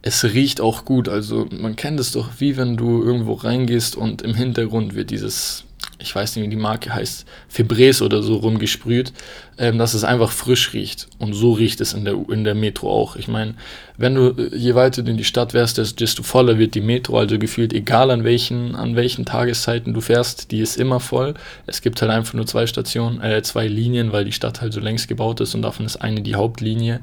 es 0.06 0.22
riecht 0.22 0.60
auch 0.60 0.84
gut. 0.84 1.08
Also 1.08 1.48
man 1.50 1.74
kennt 1.74 1.98
es 1.98 2.12
doch, 2.12 2.28
wie 2.38 2.56
wenn 2.56 2.76
du 2.76 3.02
irgendwo 3.02 3.32
reingehst 3.32 3.96
und 3.96 4.22
im 4.22 4.34
Hintergrund 4.34 4.94
wird 4.94 5.10
dieses, 5.10 5.64
ich 5.98 6.14
weiß 6.14 6.36
nicht, 6.36 6.44
wie 6.44 6.50
die 6.50 6.54
Marke 6.54 6.94
heißt, 6.94 7.26
Febreze 7.48 8.04
oder 8.04 8.22
so 8.22 8.36
rumgesprüht, 8.36 9.12
ähm, 9.58 9.78
dass 9.78 9.94
es 9.94 10.04
einfach 10.04 10.30
frisch 10.30 10.72
riecht. 10.72 11.08
Und 11.18 11.32
so 11.32 11.54
riecht 11.54 11.80
es 11.80 11.92
in 11.92 12.04
der, 12.04 12.14
in 12.30 12.44
der 12.44 12.54
Metro 12.54 12.88
auch. 12.88 13.16
Ich 13.16 13.26
meine, 13.26 13.54
wenn 13.96 14.14
du, 14.14 14.30
je 14.54 14.76
weiter 14.76 15.02
du 15.02 15.10
in 15.10 15.16
die 15.16 15.24
Stadt 15.24 15.54
wärst, 15.54 16.00
desto 16.00 16.22
voller 16.22 16.56
wird 16.56 16.76
die 16.76 16.82
Metro. 16.82 17.18
Also 17.18 17.36
gefühlt, 17.40 17.72
egal 17.72 18.12
an 18.12 18.22
welchen, 18.22 18.76
an 18.76 18.94
welchen 18.94 19.24
Tageszeiten 19.24 19.92
du 19.92 20.00
fährst, 20.00 20.52
die 20.52 20.60
ist 20.60 20.76
immer 20.76 21.00
voll. 21.00 21.34
Es 21.66 21.82
gibt 21.82 22.00
halt 22.00 22.12
einfach 22.12 22.34
nur 22.34 22.46
zwei 22.46 22.68
Stationen, 22.68 23.20
äh, 23.22 23.42
zwei 23.42 23.66
Linien, 23.66 24.12
weil 24.12 24.24
die 24.24 24.30
Stadt 24.30 24.60
halt 24.60 24.72
so 24.72 24.78
längst 24.78 25.08
gebaut 25.08 25.40
ist 25.40 25.56
und 25.56 25.62
davon 25.62 25.84
ist 25.84 25.96
eine 25.96 26.22
die 26.22 26.36
Hauptlinie. 26.36 27.00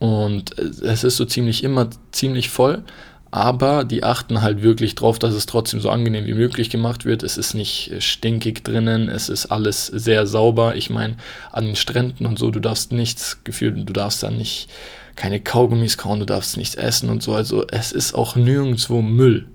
Und 0.00 0.58
es 0.58 1.04
ist 1.04 1.18
so 1.18 1.26
ziemlich 1.26 1.62
immer 1.62 1.90
ziemlich 2.10 2.48
voll, 2.48 2.82
aber 3.30 3.84
die 3.84 4.02
achten 4.02 4.40
halt 4.40 4.62
wirklich 4.62 4.94
drauf, 4.94 5.18
dass 5.18 5.34
es 5.34 5.46
trotzdem 5.46 5.80
so 5.80 5.90
angenehm 5.90 6.26
wie 6.26 6.34
möglich 6.34 6.70
gemacht 6.70 7.04
wird. 7.04 7.22
Es 7.22 7.36
ist 7.36 7.54
nicht 7.54 7.92
stinkig 8.00 8.64
drinnen, 8.64 9.08
es 9.08 9.28
ist 9.28 9.46
alles 9.46 9.86
sehr 9.86 10.26
sauber. 10.26 10.74
Ich 10.74 10.90
meine, 10.90 11.16
an 11.52 11.66
den 11.66 11.76
Stränden 11.76 12.26
und 12.26 12.38
so, 12.38 12.50
du 12.50 12.60
darfst 12.60 12.92
nichts 12.92 13.44
gefühlt, 13.44 13.76
du 13.76 13.92
darfst 13.92 14.22
da 14.22 14.30
nicht 14.30 14.68
keine 15.16 15.38
Kaugummis 15.38 15.98
kauen, 15.98 16.18
du 16.18 16.26
darfst 16.26 16.56
nichts 16.56 16.76
essen 16.76 17.10
und 17.10 17.22
so. 17.22 17.34
Also 17.34 17.66
es 17.68 17.92
ist 17.92 18.14
auch 18.14 18.36
nirgendwo 18.36 19.02
Müll 19.02 19.46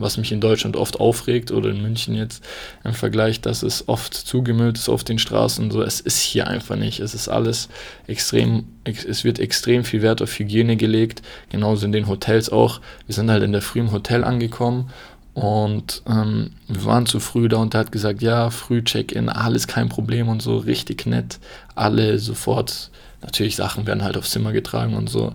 was 0.00 0.16
mich 0.16 0.32
in 0.32 0.40
Deutschland 0.40 0.76
oft 0.76 1.00
aufregt 1.00 1.50
oder 1.50 1.70
in 1.70 1.82
München 1.82 2.14
jetzt 2.14 2.44
im 2.84 2.92
Vergleich, 2.92 3.40
dass 3.40 3.62
es 3.62 3.88
oft 3.88 4.14
zugemüllt 4.14 4.78
ist 4.78 4.88
auf 4.88 5.04
den 5.04 5.18
Straßen. 5.18 5.70
So, 5.70 5.82
es 5.82 6.00
ist 6.00 6.20
hier 6.20 6.46
einfach 6.46 6.76
nicht. 6.76 7.00
Es 7.00 7.14
ist 7.14 7.28
alles 7.28 7.68
extrem, 8.06 8.64
es 8.84 9.24
wird 9.24 9.38
extrem 9.38 9.84
viel 9.84 10.02
Wert 10.02 10.22
auf 10.22 10.38
Hygiene 10.38 10.76
gelegt, 10.76 11.22
genauso 11.50 11.86
in 11.86 11.92
den 11.92 12.08
Hotels 12.08 12.50
auch. 12.50 12.80
Wir 13.06 13.14
sind 13.14 13.30
halt 13.30 13.42
in 13.42 13.52
der 13.52 13.62
früh 13.62 13.80
im 13.80 13.92
Hotel 13.92 14.24
angekommen 14.24 14.90
und 15.34 16.02
ähm, 16.08 16.50
wir 16.66 16.84
waren 16.84 17.06
zu 17.06 17.20
früh 17.20 17.48
da 17.48 17.58
und 17.58 17.74
er 17.74 17.80
hat 17.80 17.92
gesagt, 17.92 18.20
ja, 18.20 18.50
früh 18.50 18.82
Check-in, 18.82 19.28
alles 19.28 19.66
kein 19.66 19.88
Problem 19.88 20.28
und 20.28 20.42
so, 20.42 20.56
richtig 20.56 21.06
nett. 21.06 21.38
Alle 21.74 22.18
sofort, 22.18 22.90
natürlich 23.22 23.56
Sachen 23.56 23.86
werden 23.86 24.02
halt 24.02 24.16
aufs 24.16 24.30
Zimmer 24.30 24.52
getragen 24.52 24.94
und 24.94 25.08
so, 25.08 25.34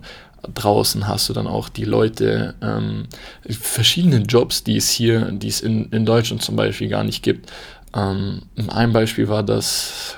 draußen 0.54 1.08
hast 1.08 1.28
du 1.28 1.32
dann 1.32 1.46
auch 1.46 1.68
die 1.68 1.84
Leute, 1.84 2.54
ähm, 2.62 3.04
verschiedene 3.48 4.18
Jobs, 4.18 4.64
die 4.64 4.76
es 4.76 4.90
hier, 4.90 5.32
die 5.32 5.48
es 5.48 5.60
in, 5.60 5.90
in 5.90 6.06
Deutschland 6.06 6.42
zum 6.42 6.56
Beispiel 6.56 6.88
gar 6.88 7.04
nicht 7.04 7.22
gibt. 7.22 7.50
Ähm, 7.94 8.42
ein 8.68 8.92
Beispiel 8.92 9.28
war, 9.28 9.42
dass 9.42 10.16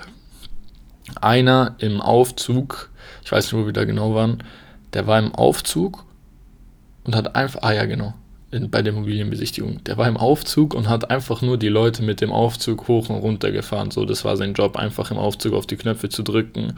einer 1.21 1.77
im 1.79 2.01
Aufzug, 2.01 2.91
ich 3.25 3.33
weiß 3.33 3.47
nicht, 3.47 3.61
wo 3.61 3.67
wir 3.67 3.73
da 3.73 3.85
genau 3.85 4.15
waren, 4.15 4.43
der 4.93 5.07
war 5.07 5.19
im 5.19 5.35
Aufzug 5.35 6.05
und 7.05 7.15
hat 7.15 7.35
einfach, 7.37 7.63
ah 7.63 7.73
ja, 7.73 7.85
genau, 7.87 8.15
in, 8.51 8.71
bei 8.71 8.83
der 8.83 8.93
Immobilienbesichtigung. 8.93 9.85
Der 9.85 9.99
war 9.99 10.09
im 10.09 10.17
Aufzug 10.17 10.75
und 10.75 10.89
hat 10.89 11.11
einfach 11.11 11.43
nur 11.43 11.59
die 11.59 11.69
Leute 11.69 12.03
mit 12.03 12.21
dem 12.21 12.33
Aufzug 12.33 12.89
hoch 12.89 13.11
und 13.11 13.17
runter 13.17 13.51
gefahren. 13.51 13.91
So, 13.91 14.05
das 14.05 14.25
war 14.25 14.37
sein 14.37 14.55
Job, 14.55 14.77
einfach 14.77 15.11
im 15.11 15.19
Aufzug 15.19 15.53
auf 15.53 15.67
die 15.67 15.77
Knöpfe 15.77 16.09
zu 16.09 16.23
drücken. 16.23 16.75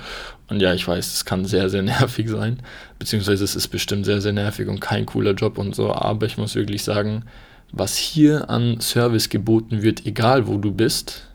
Und 0.49 0.61
ja, 0.61 0.75
ich 0.75 0.87
weiß, 0.87 1.13
es 1.13 1.25
kann 1.25 1.45
sehr, 1.45 1.71
sehr 1.71 1.83
nervig 1.83 2.29
sein. 2.29 2.59
Beziehungsweise 2.99 3.45
es 3.45 3.55
ist 3.55 3.69
bestimmt 3.69 4.05
sehr, 4.05 4.21
sehr 4.21 4.33
nervig 4.33 4.69
und 4.69 4.81
kein 4.81 5.07
cooler 5.07 5.33
Job 5.33 5.59
und 5.59 5.75
so. 5.75 5.93
Aber 5.93 6.27
ich 6.27 6.39
muss 6.39 6.57
wirklich 6.57 6.83
sagen, 6.83 7.25
was 7.73 7.97
hier 7.97 8.51
an 8.51 8.81
Service 8.81 9.29
geboten 9.29 9.83
wird, 9.83 10.07
egal 10.07 10.49
wo 10.49 10.59
du 10.59 10.73
bist, 10.73 11.29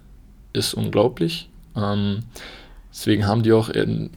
ist 0.52 0.74
unglaublich. 0.74 1.50
Ähm, 1.78 2.24
deswegen 2.92 3.26
haben 3.26 3.44
die 3.44 3.54
auch 3.54 3.70
in, 3.70 4.10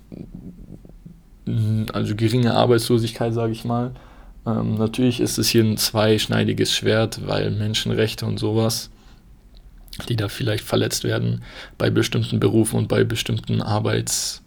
also 1.92 2.16
geringe 2.16 2.54
Arbeitslosigkeit, 2.54 3.32
sage 3.34 3.52
ich 3.52 3.64
mal. 3.64 3.92
Ähm, 4.49 4.76
natürlich 4.76 5.21
ist 5.21 5.38
es 5.38 5.49
hier 5.49 5.62
ein 5.64 5.76
zweischneidiges 5.76 6.75
Schwert, 6.75 7.26
weil 7.26 7.50
Menschenrechte 7.50 8.25
und 8.26 8.38
sowas, 8.38 8.90
die 10.09 10.17
da 10.17 10.28
vielleicht 10.28 10.64
verletzt 10.64 11.05
werden 11.05 11.43
bei 11.76 11.90
bestimmten 11.90 12.40
Berufen 12.40 12.78
und 12.78 12.88
bei 12.88 13.05
bestimmten 13.05 13.61
Arbeits, 13.62 14.43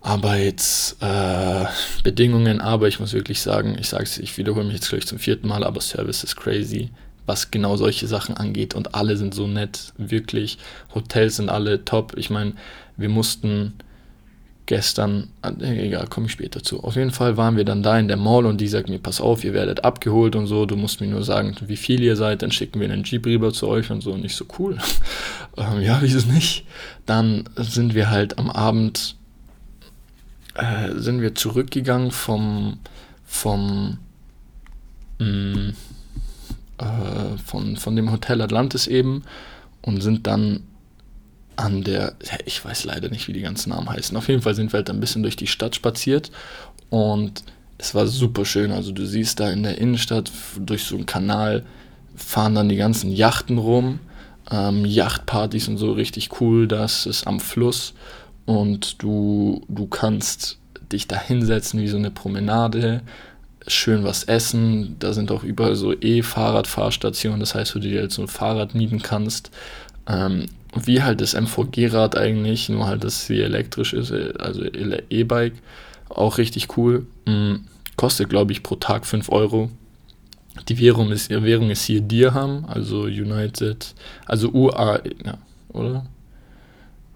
Arbeitsbedingungen. 0.00 2.60
Äh, 2.60 2.62
aber 2.62 2.88
ich 2.88 3.00
muss 3.00 3.12
wirklich 3.12 3.40
sagen, 3.40 3.76
ich 3.78 3.88
sage 3.88 4.04
es, 4.04 4.18
ich 4.18 4.36
wiederhole 4.38 4.64
mich 4.64 4.74
jetzt 4.74 4.90
gleich 4.90 5.06
zum 5.06 5.18
vierten 5.18 5.48
Mal, 5.48 5.64
aber 5.64 5.80
Service 5.80 6.24
ist 6.24 6.36
crazy, 6.36 6.90
was 7.26 7.50
genau 7.50 7.76
solche 7.76 8.06
Sachen 8.06 8.36
angeht. 8.36 8.74
Und 8.74 8.94
alle 8.94 9.16
sind 9.16 9.34
so 9.34 9.46
nett, 9.46 9.92
wirklich. 9.96 10.58
Hotels 10.94 11.36
sind 11.36 11.48
alle 11.48 11.84
top. 11.84 12.14
Ich 12.16 12.30
meine, 12.30 12.52
wir 12.96 13.08
mussten 13.08 13.74
gestern, 14.66 15.28
äh, 15.42 15.86
egal, 15.86 16.06
komme 16.06 16.26
ich 16.26 16.32
später 16.32 16.62
zu. 16.62 16.82
Auf 16.82 16.96
jeden 16.96 17.10
Fall 17.10 17.36
waren 17.36 17.56
wir 17.56 17.64
dann 17.64 17.82
da 17.82 17.98
in 17.98 18.08
der 18.08 18.16
Mall 18.16 18.46
und 18.46 18.60
die 18.60 18.68
sagt 18.68 18.88
mir, 18.88 18.98
pass 18.98 19.20
auf, 19.20 19.44
ihr 19.44 19.52
werdet 19.52 19.84
abgeholt 19.84 20.36
und 20.36 20.46
so, 20.46 20.66
du 20.66 20.76
musst 20.76 21.00
mir 21.00 21.06
nur 21.06 21.22
sagen, 21.22 21.54
wie 21.66 21.76
viel 21.76 22.02
ihr 22.02 22.16
seid, 22.16 22.42
dann 22.42 22.50
schicken 22.50 22.80
wir 22.80 22.90
einen 22.90 23.04
Jeep 23.04 23.26
rüber 23.26 23.52
zu 23.52 23.68
euch 23.68 23.90
und 23.90 24.02
so. 24.02 24.12
Und 24.12 24.24
ich 24.24 24.34
so, 24.36 24.46
cool. 24.58 24.78
ähm, 25.56 25.80
ja, 25.80 25.98
wieso 26.00 26.26
nicht? 26.30 26.64
Dann 27.06 27.44
sind 27.56 27.94
wir 27.94 28.10
halt 28.10 28.38
am 28.38 28.50
Abend, 28.50 29.16
äh, 30.54 30.92
sind 30.96 31.20
wir 31.20 31.34
zurückgegangen 31.34 32.10
vom, 32.10 32.78
vom, 33.26 33.98
mh, 35.18 35.26
mm, 35.26 35.74
äh, 36.78 37.38
von, 37.44 37.76
von 37.76 37.96
dem 37.96 38.10
Hotel 38.10 38.40
Atlantis 38.40 38.86
eben 38.86 39.22
und 39.82 40.02
sind 40.02 40.26
dann 40.26 40.62
an 41.56 41.82
der, 41.82 42.14
ich 42.44 42.64
weiß 42.64 42.84
leider 42.84 43.08
nicht, 43.08 43.28
wie 43.28 43.32
die 43.32 43.40
ganzen 43.40 43.70
Namen 43.70 43.90
heißen. 43.90 44.16
Auf 44.16 44.28
jeden 44.28 44.42
Fall 44.42 44.54
sind 44.54 44.72
wir 44.72 44.78
halt 44.78 44.90
ein 44.90 45.00
bisschen 45.00 45.22
durch 45.22 45.36
die 45.36 45.46
Stadt 45.46 45.74
spaziert 45.74 46.30
und 46.90 47.42
es 47.78 47.94
war 47.94 48.06
super 48.06 48.44
schön. 48.44 48.72
Also 48.72 48.92
du 48.92 49.06
siehst 49.06 49.40
da 49.40 49.50
in 49.50 49.62
der 49.62 49.78
Innenstadt 49.78 50.30
durch 50.58 50.84
so 50.84 50.96
einen 50.96 51.06
Kanal 51.06 51.64
fahren 52.16 52.54
dann 52.54 52.68
die 52.68 52.76
ganzen 52.76 53.10
Yachten 53.10 53.58
rum, 53.58 53.98
ähm, 54.50 54.84
Yachtpartys 54.84 55.68
und 55.68 55.78
so 55.78 55.92
richtig 55.92 56.40
cool. 56.40 56.68
Das 56.68 57.06
ist 57.06 57.26
am 57.26 57.40
Fluss 57.40 57.94
und 58.46 59.02
du, 59.02 59.62
du 59.68 59.86
kannst 59.86 60.58
dich 60.92 61.08
da 61.08 61.18
hinsetzen 61.18 61.80
wie 61.80 61.88
so 61.88 61.96
eine 61.96 62.10
Promenade, 62.10 63.02
schön 63.66 64.04
was 64.04 64.24
essen. 64.24 64.96
Da 64.98 65.12
sind 65.12 65.30
auch 65.30 65.42
überall 65.42 65.76
so 65.76 65.92
E-Fahrradfahrstationen, 65.92 67.40
das 67.40 67.54
heißt, 67.54 67.74
wo 67.74 67.78
du 67.78 67.88
dir 67.88 68.02
jetzt 68.02 68.14
so 68.14 68.22
ein 68.22 68.28
Fahrrad 68.28 68.74
mieten 68.74 69.02
kannst. 69.02 69.50
Ähm, 70.06 70.46
wie 70.82 71.02
halt 71.02 71.20
das 71.20 71.34
MVG-Rad 71.34 72.16
eigentlich, 72.16 72.68
nur 72.68 72.86
halt, 72.86 73.04
dass 73.04 73.26
sie 73.26 73.40
elektrisch 73.40 73.92
ist, 73.92 74.12
also 74.12 74.64
E-Bike, 74.64 75.54
auch 76.08 76.38
richtig 76.38 76.76
cool. 76.76 77.06
Mhm. 77.26 77.64
Kostet, 77.96 78.28
glaube 78.28 78.52
ich, 78.52 78.62
pro 78.62 78.76
Tag 78.76 79.06
5 79.06 79.30
Euro. 79.30 79.70
Die 80.68 80.78
Währung 80.78 81.10
ist, 81.10 81.30
Währung 81.30 81.70
ist 81.70 81.84
hier 81.84 82.00
Dirham, 82.00 82.64
also 82.66 83.02
United, 83.02 83.94
also 84.26 84.52
UA, 84.52 85.00
ja, 85.24 85.38
oder? 85.72 86.06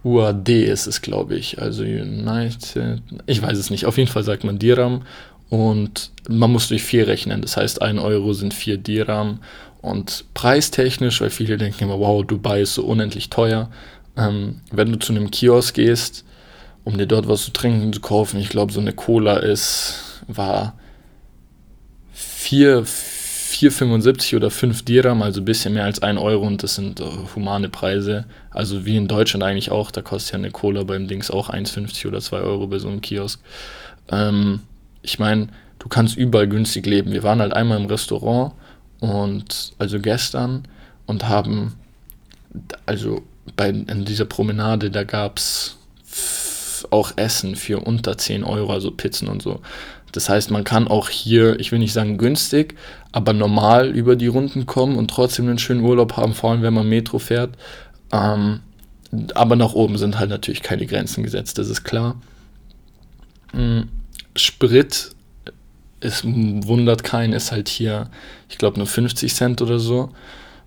UAD 0.05 0.49
ist 0.49 0.87
es, 0.87 1.03
glaube 1.03 1.37
ich, 1.37 1.61
also 1.61 1.83
United, 1.83 3.03
ich 3.27 3.43
weiß 3.43 3.59
es 3.59 3.71
nicht, 3.71 3.87
auf 3.87 3.99
jeden 3.99 4.11
Fall 4.11 4.25
sagt 4.25 4.45
man 4.45 4.59
Dirham 4.59 5.03
und 5.51 6.11
man 6.29 6.51
muss 6.51 6.69
durch 6.69 6.83
4 6.83 7.07
rechnen, 7.09 7.43
das 7.43 7.57
heißt 7.57 7.83
1 7.83 8.01
Euro 8.01 8.33
sind 8.33 8.55
4 8.55 8.79
Dirham 8.79 9.41
und 9.81 10.25
preistechnisch, 10.35 11.21
weil 11.21 11.31
viele 11.31 11.57
denken 11.57 11.85
immer, 11.85 11.99
wow, 11.99 12.25
Dubai 12.25 12.63
ist 12.63 12.75
so 12.75 12.85
unendlich 12.85 13.31
teuer. 13.31 13.71
Ähm, 14.17 14.61
wenn 14.71 14.93
du 14.93 14.99
zu 14.99 15.13
einem 15.13 15.31
Kiosk 15.31 15.75
gehst, 15.75 16.25
um 16.85 16.99
dir 16.99 17.07
dort 17.07 17.29
was 17.29 17.45
zu 17.45 17.53
trinken 17.53 17.93
zu 17.93 18.01
kaufen, 18.01 18.41
ich 18.41 18.49
glaube, 18.49 18.73
so 18.73 18.81
eine 18.81 18.93
Cola 18.93 19.37
ist, 19.37 20.23
war 20.27 20.75
4,75 22.15 24.37
oder 24.37 24.51
5 24.51 24.85
Dirham, 24.85 25.23
also 25.23 25.41
ein 25.41 25.45
bisschen 25.45 25.75
mehr 25.75 25.85
als 25.85 26.03
1 26.03 26.21
Euro 26.21 26.47
und 26.47 26.63
das 26.63 26.75
sind 26.75 27.01
äh, 27.01 27.05
humane 27.35 27.69
Preise. 27.69 28.25
Also 28.51 28.85
wie 28.85 28.97
in 28.97 29.07
Deutschland 29.07 29.45
eigentlich 29.45 29.71
auch, 29.71 29.91
da 29.91 30.03
kostet 30.03 30.33
ja 30.33 30.39
eine 30.39 30.51
Cola 30.51 30.83
beim 30.83 31.07
Dings 31.07 31.31
auch 31.31 31.51
1,50 31.51 32.09
oder 32.09 32.21
2 32.21 32.39
Euro 32.39 32.67
bei 32.67 32.79
so 32.79 32.89
einem 32.89 33.01
Kiosk. 33.01 33.41
Ähm, 34.11 34.61
ich 35.03 35.19
meine, 35.19 35.49
du 35.79 35.89
kannst 35.89 36.17
überall 36.17 36.49
günstig 36.49 36.87
leben. 36.87 37.13
Wir 37.13 37.23
waren 37.23 37.41
halt 37.41 37.53
einmal 37.53 37.79
im 37.79 37.87
Restaurant 37.87 38.53
und 39.01 39.73
also 39.79 40.01
gestern 40.01 40.67
und 41.07 41.29
haben 41.29 41.75
also 42.87 43.23
bei 43.57 43.71
in 43.71 44.05
dieser 44.05 44.25
Promenade, 44.25 44.91
da 44.91 45.05
gab 45.05 45.39
es 45.39 45.77
auch 46.91 47.13
Essen 47.17 47.57
für 47.57 47.81
unter 47.81 48.17
10 48.17 48.45
Euro, 48.45 48.73
also 48.73 48.91
Pizzen 48.91 49.29
und 49.29 49.43
so. 49.43 49.61
Das 50.13 50.29
heißt, 50.29 50.51
man 50.51 50.65
kann 50.65 50.89
auch 50.89 51.09
hier, 51.09 51.61
ich 51.61 51.71
will 51.71 51.79
nicht 51.79 51.93
sagen 51.93 52.19
günstig, 52.19 52.77
aber 53.13 53.33
normal 53.33 53.89
über 53.89 54.17
die 54.17 54.27
Runden 54.27 54.65
kommen 54.65 54.97
und 54.97 55.11
trotzdem 55.11 55.49
einen 55.49 55.59
schönen 55.59 55.83
Urlaub 55.83 56.17
haben, 56.17 56.35
vor 56.35 56.51
allem 56.51 56.63
wenn 56.63 56.75
man 56.75 56.89
Metro 56.89 57.19
fährt. 57.19 57.57
Ähm, 58.13 58.61
aber 59.35 59.57
nach 59.57 59.73
oben 59.73 59.99
sind 59.99 60.19
halt 60.19 60.31
natürlich 60.31 60.63
keine 60.63 60.87
Grenzen 60.87 61.25
gesetzt, 61.25 61.59
das 61.59 61.69
ist 61.69 61.85
klar. 61.85 62.17
Mhm. 63.53 63.89
Sprit 64.37 65.11
es 66.01 66.25
wundert 66.25 67.05
keinen, 67.05 67.33
ist 67.33 67.53
halt 67.53 67.69
hier, 67.69 68.09
ich 68.49 68.59
glaube, 68.59 68.79
nur 68.79 68.87
50 68.87 69.35
Cent 69.35 69.63
oder 69.63 69.79
so, 69.79 70.11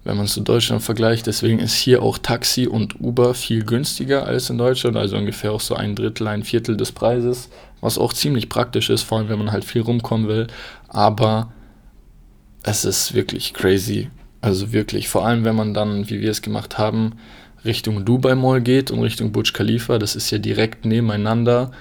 wenn 0.03 0.17
man 0.17 0.25
es 0.25 0.33
zu 0.33 0.41
Deutschland 0.41 0.81
vergleicht. 0.81 1.27
Deswegen 1.27 1.59
ist 1.59 1.75
hier 1.75 2.01
auch 2.01 2.17
Taxi 2.17 2.67
und 2.67 2.99
Uber 2.99 3.33
viel 3.33 3.63
günstiger 3.63 4.25
als 4.25 4.49
in 4.49 4.57
Deutschland, 4.57 4.97
also 4.97 5.17
ungefähr 5.17 5.51
auch 5.51 5.61
so 5.61 5.75
ein 5.75 5.95
Drittel, 5.95 6.27
ein 6.27 6.43
Viertel 6.43 6.75
des 6.75 6.91
Preises, 6.91 7.49
was 7.79 7.97
auch 7.97 8.13
ziemlich 8.13 8.49
praktisch 8.49 8.89
ist, 8.89 9.03
vor 9.03 9.19
allem 9.19 9.29
wenn 9.29 9.39
man 9.39 9.51
halt 9.51 9.63
viel 9.63 9.81
rumkommen 9.81 10.27
will. 10.27 10.47
Aber 10.87 11.51
es 12.63 12.85
ist 12.85 13.13
wirklich 13.13 13.53
crazy. 13.53 14.09
Also 14.41 14.73
wirklich, 14.73 15.07
vor 15.07 15.25
allem 15.25 15.45
wenn 15.45 15.55
man 15.55 15.73
dann, 15.73 16.09
wie 16.09 16.19
wir 16.19 16.31
es 16.31 16.41
gemacht 16.41 16.77
haben, 16.77 17.13
Richtung 17.63 18.05
Dubai 18.05 18.33
Mall 18.33 18.61
geht 18.61 18.89
und 18.89 19.03
Richtung 19.03 19.31
Burj 19.31 19.53
Khalifa, 19.53 19.99
das 19.99 20.15
ist 20.15 20.31
ja 20.31 20.39
direkt 20.39 20.83
nebeneinander 20.83 21.71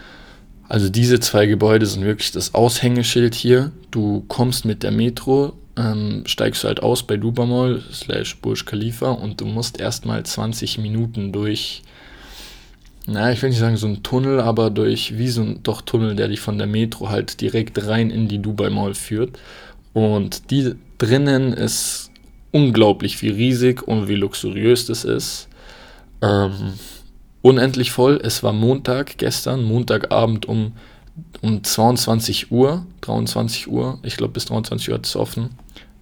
also 0.71 0.89
diese 0.89 1.19
zwei 1.19 1.47
Gebäude 1.47 1.85
sind 1.85 2.05
wirklich 2.05 2.31
das 2.31 2.55
Aushängeschild 2.55 3.35
hier. 3.35 3.73
Du 3.91 4.25
kommst 4.29 4.65
mit 4.65 4.85
der 4.85 4.93
Metro, 4.93 5.55
ähm, 5.77 6.23
steigst 6.27 6.63
halt 6.63 6.81
aus 6.81 7.03
bei 7.03 7.17
Dubamol 7.17 7.83
slash 7.93 8.37
Burj 8.37 8.65
Khalifa 8.65 9.11
und 9.11 9.41
du 9.41 9.47
musst 9.47 9.81
erstmal 9.81 10.25
20 10.25 10.79
Minuten 10.79 11.33
durch, 11.33 11.83
naja, 13.05 13.33
ich 13.33 13.43
will 13.43 13.51
nicht 13.51 13.59
sagen 13.59 13.77
so 13.77 13.89
ein 13.89 14.05
Tunnel, 14.05 14.39
aber 14.39 14.71
durch, 14.71 15.19
wie 15.19 15.29
so 15.29 15.43
ein 15.43 15.61
doch 15.65 15.83
Tunnel, 15.83 16.15
der 16.15 16.29
dich 16.29 16.39
von 16.39 16.57
der 16.57 16.69
Metro 16.69 17.09
halt 17.09 17.41
direkt 17.41 17.89
rein 17.89 18.11
in 18.11 18.29
die 18.29 18.39
Dubai 18.39 18.71
Mall 18.71 18.95
führt. 18.95 19.41
Und 19.93 20.53
die 20.53 20.77
drinnen 20.99 21.53
ist 21.53 22.13
unglaublich 22.53 23.21
wie 23.23 23.31
riesig 23.31 23.83
und 23.83 24.07
wie 24.07 24.15
luxuriös 24.15 24.87
das 24.87 25.03
ist. 25.03 25.49
Ähm, 26.23 26.75
unendlich 27.43 27.91
voll. 27.91 28.21
Es 28.23 28.43
war 28.43 28.53
Montag 28.53 29.19
gestern, 29.19 29.63
Montagabend 29.63 30.47
um, 30.47 30.73
um 31.41 31.63
22 31.63 32.51
Uhr, 32.51 32.87
23 33.03 33.69
Uhr, 33.69 33.99
ich 34.03 34.17
glaube 34.17 34.35
bis 34.35 34.47
23 34.47 34.89
Uhr 34.89 34.95
hat 34.97 35.07
es 35.07 35.17
offen, 35.17 35.51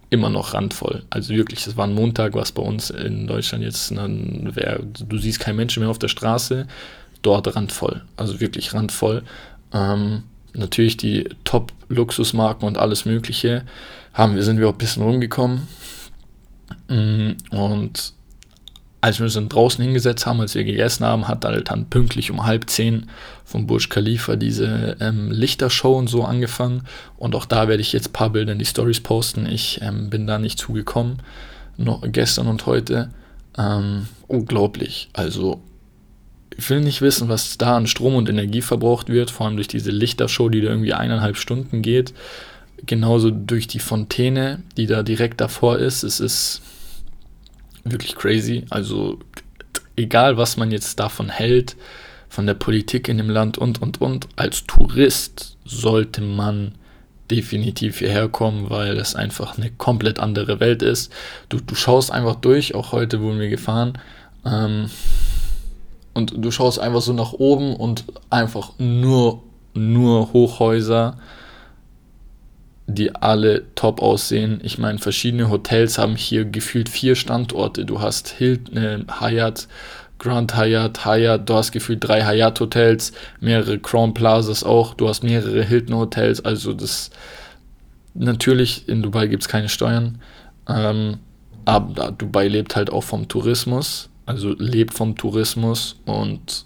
immer 0.09 0.29
noch 0.29 0.53
randvoll. 0.53 1.03
Also 1.09 1.33
wirklich, 1.33 1.65
es 1.65 1.77
war 1.77 1.87
ein 1.87 1.93
Montag, 1.93 2.33
was 2.33 2.51
bei 2.51 2.63
uns 2.63 2.89
in 2.89 3.27
Deutschland 3.27 3.63
jetzt, 3.63 3.91
wär, 3.95 4.79
du 4.79 5.17
siehst 5.17 5.39
keinen 5.39 5.57
Menschen 5.57 5.81
mehr 5.81 5.89
auf 5.89 5.99
der 5.99 6.07
Straße, 6.07 6.67
dort 7.21 7.55
randvoll, 7.55 8.03
also 8.17 8.39
wirklich 8.39 8.73
randvoll. 8.73 9.23
Ähm, 9.73 10.23
natürlich 10.53 10.97
die 10.97 11.29
Top-Luxusmarken 11.43 12.67
und 12.67 12.77
alles 12.77 13.05
Mögliche 13.05 13.63
haben 14.13 14.35
wir, 14.35 14.43
sind 14.43 14.59
wir 14.59 14.67
auch 14.67 14.73
ein 14.73 14.77
bisschen 14.77 15.03
rumgekommen. 15.03 15.67
Mm, 16.87 17.31
und 17.51 18.13
als 19.01 19.19
wir 19.19 19.25
uns 19.25 19.35
dann 19.35 19.49
draußen 19.49 19.83
hingesetzt 19.83 20.25
haben, 20.25 20.41
als 20.41 20.55
wir 20.55 20.63
gegessen 20.63 21.05
haben, 21.05 21.27
hat 21.27 21.45
halt 21.45 21.69
dann 21.69 21.89
pünktlich 21.89 22.31
um 22.31 22.45
halb 22.45 22.69
zehn 22.69 23.09
vom 23.45 23.65
Burj 23.65 23.87
Khalifa 23.89 24.35
diese 24.35 24.97
ähm, 24.99 25.31
Lichtershow 25.31 25.97
und 25.97 26.07
so 26.07 26.23
angefangen. 26.23 26.83
Und 27.17 27.33
auch 27.35 27.45
da 27.45 27.67
werde 27.67 27.81
ich 27.81 27.93
jetzt 27.93 28.09
ein 28.09 28.13
paar 28.13 28.31
Bilder 28.31 28.51
in 28.51 28.59
die 28.59 28.65
Stories 28.65 28.99
posten. 28.99 29.45
Ich 29.45 29.79
ähm, 29.81 30.09
bin 30.09 30.27
da 30.27 30.37
nicht 30.37 30.59
zugekommen, 30.59 31.21
noch 31.77 32.03
gestern 32.11 32.47
und 32.47 32.65
heute. 32.65 33.09
Ähm, 33.57 34.07
unglaublich. 34.27 35.09
Also 35.13 35.61
ich 36.57 36.69
will 36.69 36.81
nicht 36.81 37.01
wissen, 37.01 37.29
was 37.29 37.57
da 37.57 37.77
an 37.77 37.87
Strom 37.87 38.15
und 38.15 38.27
Energie 38.27 38.61
verbraucht 38.61 39.07
wird, 39.07 39.31
vor 39.31 39.45
allem 39.45 39.55
durch 39.55 39.69
diese 39.69 39.91
Lichtershow, 39.91 40.49
die 40.49 40.59
da 40.59 40.69
irgendwie 40.69 40.93
eineinhalb 40.93 41.37
Stunden 41.37 41.81
geht. 41.81 42.13
Genauso 42.85 43.31
durch 43.31 43.67
die 43.67 43.79
Fontäne, 43.79 44.61
die 44.75 44.87
da 44.87 45.03
direkt 45.03 45.39
davor 45.39 45.77
ist. 45.77 46.03
Es 46.03 46.19
ist 46.19 46.61
wirklich 47.83 48.15
crazy. 48.15 48.65
Also 48.69 49.19
egal, 49.95 50.37
was 50.37 50.57
man 50.57 50.71
jetzt 50.71 50.99
davon 50.99 51.29
hält, 51.29 51.75
von 52.29 52.45
der 52.45 52.53
Politik 52.53 53.07
in 53.07 53.17
dem 53.17 53.29
Land 53.29 53.57
und, 53.57 53.81
und, 53.81 54.01
und, 54.01 54.27
als 54.35 54.65
Tourist 54.65 55.57
sollte 55.65 56.21
man 56.21 56.75
definitiv 57.31 57.99
hierher 57.99 58.27
kommen, 58.27 58.69
weil 58.69 58.97
es 58.97 59.15
einfach 59.15 59.57
eine 59.57 59.71
komplett 59.71 60.19
andere 60.19 60.59
Welt 60.59 60.81
ist. 60.81 61.11
Du, 61.49 61.59
du 61.59 61.75
schaust 61.75 62.11
einfach 62.11 62.35
durch, 62.35 62.75
auch 62.75 62.91
heute 62.91 63.21
wurden 63.21 63.39
wir 63.39 63.49
gefahren. 63.49 63.93
Ähm, 64.45 64.89
und 66.13 66.33
du 66.35 66.51
schaust 66.51 66.79
einfach 66.79 67.01
so 67.01 67.13
nach 67.13 67.33
oben 67.33 67.75
und 67.75 68.05
einfach 68.29 68.73
nur, 68.77 69.43
nur 69.73 70.33
Hochhäuser, 70.33 71.17
die 72.89 73.15
alle 73.15 73.63
top 73.75 74.01
aussehen. 74.01 74.59
Ich 74.63 74.77
meine, 74.77 74.99
verschiedene 74.99 75.49
Hotels 75.49 75.97
haben 75.97 76.15
hier 76.15 76.45
gefühlt 76.45 76.89
vier 76.89 77.15
Standorte. 77.15 77.85
Du 77.85 78.01
hast 78.01 78.29
Hilton, 78.29 78.77
äh, 78.77 78.99
Hyatt, 79.19 79.67
Grand 80.17 80.57
Hyatt, 80.57 81.05
Hyatt, 81.05 81.47
du 81.47 81.53
hast 81.53 81.71
gefühlt 81.71 82.03
drei 82.03 82.25
Hyatt 82.25 82.59
Hotels, 82.59 83.13
mehrere 83.39 83.79
Crown 83.79 84.13
Plazas 84.13 84.63
auch, 84.63 84.93
du 84.93 85.07
hast 85.07 85.23
mehrere 85.23 85.63
Hilton 85.63 85.95
Hotels, 85.95 86.43
also 86.43 86.73
das 86.73 87.09
natürlich 88.13 88.89
in 88.89 89.01
Dubai 89.01 89.27
gibt 89.27 89.43
es 89.43 89.49
keine 89.49 89.69
Steuern, 89.69 90.19
ähm, 90.67 91.19
aber 91.65 92.11
Dubai 92.11 92.47
lebt 92.47 92.75
halt 92.75 92.91
auch 92.91 93.03
vom 93.03 93.27
Tourismus. 93.27 94.09
Also 94.25 94.53
lebt 94.59 94.93
vom 94.93 95.15
Tourismus 95.15 95.95
und 96.05 96.65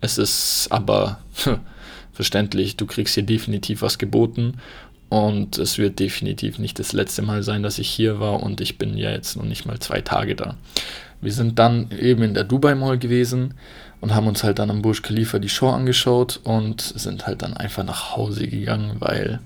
es 0.00 0.18
ist 0.18 0.66
aber 0.72 1.20
verständlich, 2.12 2.76
du 2.76 2.86
kriegst 2.86 3.14
hier 3.14 3.22
definitiv 3.22 3.82
was 3.82 3.98
geboten 3.98 4.54
und 5.10 5.58
es 5.58 5.76
wird 5.76 5.98
definitiv 5.98 6.58
nicht 6.58 6.78
das 6.78 6.92
letzte 6.92 7.20
Mal 7.20 7.42
sein, 7.42 7.62
dass 7.62 7.78
ich 7.78 7.90
hier 7.90 8.20
war 8.20 8.42
und 8.42 8.60
ich 8.60 8.78
bin 8.78 8.96
ja 8.96 9.10
jetzt 9.10 9.36
noch 9.36 9.44
nicht 9.44 9.66
mal 9.66 9.78
zwei 9.80 10.00
Tage 10.00 10.36
da. 10.36 10.54
Wir 11.20 11.32
sind 11.32 11.58
dann 11.58 11.90
eben 11.90 12.22
in 12.22 12.32
der 12.32 12.44
Dubai 12.44 12.74
Mall 12.74 12.96
gewesen 12.96 13.54
und 14.00 14.14
haben 14.14 14.28
uns 14.28 14.42
halt 14.42 14.58
dann 14.58 14.70
am 14.70 14.82
Burj 14.82 15.02
Khalifa 15.02 15.38
die 15.38 15.48
Show 15.48 15.68
angeschaut 15.68 16.40
und 16.44 16.80
sind 16.80 17.26
halt 17.26 17.42
dann 17.42 17.54
einfach 17.54 17.84
nach 17.84 18.16
Hause 18.16 18.46
gegangen, 18.46 18.96
weil 19.00 19.40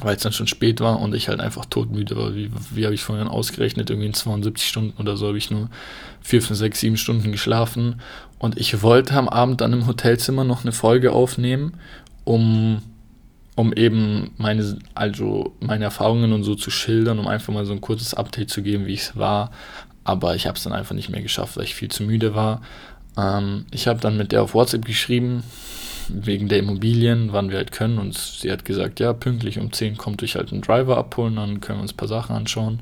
weil 0.00 0.16
es 0.16 0.22
dann 0.22 0.32
schon 0.32 0.46
spät 0.46 0.80
war 0.80 1.00
und 1.00 1.14
ich 1.14 1.28
halt 1.28 1.40
einfach 1.40 1.66
todmüde 1.66 2.16
war. 2.16 2.34
Wie, 2.34 2.50
wie 2.70 2.84
habe 2.84 2.94
ich 2.94 3.02
vorhin 3.02 3.28
ausgerechnet? 3.28 3.90
Irgendwie 3.90 4.06
in 4.06 4.14
72 4.14 4.66
Stunden 4.66 5.00
oder 5.00 5.18
so 5.18 5.28
habe 5.28 5.36
ich 5.36 5.50
nur 5.50 5.68
4, 6.22 6.40
5, 6.40 6.58
6, 6.58 6.80
7 6.80 6.96
Stunden 6.96 7.30
geschlafen. 7.30 8.00
Und 8.38 8.58
ich 8.58 8.82
wollte 8.82 9.14
am 9.14 9.28
Abend 9.28 9.60
dann 9.60 9.74
im 9.74 9.86
Hotelzimmer 9.86 10.44
noch 10.44 10.62
eine 10.62 10.72
Folge 10.72 11.12
aufnehmen, 11.12 11.74
um, 12.24 12.80
um 13.54 13.72
eben 13.72 14.30
meine, 14.38 14.78
also 14.94 15.52
meine 15.60 15.84
Erfahrungen 15.84 16.32
und 16.32 16.42
so 16.42 16.54
zu 16.54 16.70
schildern, 16.70 17.18
um 17.18 17.28
einfach 17.28 17.52
mal 17.52 17.66
so 17.66 17.72
ein 17.72 17.80
kurzes 17.80 18.14
Update 18.14 18.50
zu 18.50 18.62
geben, 18.62 18.86
wie 18.86 18.94
es 18.94 19.16
war. 19.16 19.50
Aber 20.04 20.34
ich 20.34 20.46
habe 20.46 20.56
es 20.56 20.64
dann 20.64 20.72
einfach 20.72 20.94
nicht 20.94 21.10
mehr 21.10 21.22
geschafft, 21.22 21.56
weil 21.56 21.64
ich 21.64 21.74
viel 21.74 21.90
zu 21.90 22.02
müde 22.02 22.34
war. 22.34 22.62
Ähm, 23.16 23.66
ich 23.70 23.86
habe 23.88 24.00
dann 24.00 24.16
mit 24.16 24.32
der 24.32 24.42
auf 24.42 24.54
WhatsApp 24.54 24.84
geschrieben, 24.84 25.44
wegen 26.08 26.48
der 26.48 26.58
Immobilien, 26.58 27.32
wann 27.32 27.50
wir 27.50 27.58
halt 27.58 27.72
können. 27.72 27.98
Und 27.98 28.16
sie 28.16 28.50
hat 28.50 28.64
gesagt, 28.64 29.00
ja, 29.00 29.12
pünktlich 29.12 29.58
um 29.58 29.70
10 29.70 29.96
kommt 29.98 30.22
euch 30.22 30.34
halt 30.34 30.50
einen 30.50 30.62
Driver 30.62 30.96
abholen, 30.96 31.36
dann 31.36 31.60
können 31.60 31.78
wir 31.78 31.82
uns 31.82 31.92
ein 31.92 31.98
paar 31.98 32.08
Sachen 32.08 32.34
anschauen. 32.34 32.80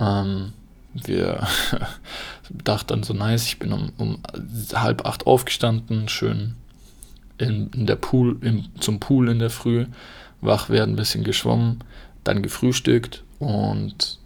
Ähm, 0.00 0.52
wir 0.94 1.46
dachten 2.64 2.88
dann 2.88 3.02
so 3.02 3.12
nice, 3.12 3.46
ich 3.46 3.58
bin 3.58 3.72
um, 3.72 3.92
um 3.98 4.18
halb 4.74 5.06
acht 5.06 5.26
aufgestanden, 5.26 6.08
schön 6.08 6.56
in, 7.38 7.70
in 7.74 7.86
der 7.86 7.96
Pool, 7.96 8.36
im, 8.42 8.64
zum 8.78 9.00
Pool 9.00 9.28
in 9.28 9.38
der 9.38 9.50
Früh, 9.50 9.86
wach 10.40 10.68
werden, 10.68 10.94
ein 10.94 10.96
bisschen 10.96 11.24
geschwommen, 11.24 11.82
dann 12.24 12.42
gefrühstückt 12.42 13.22
und 13.38 14.18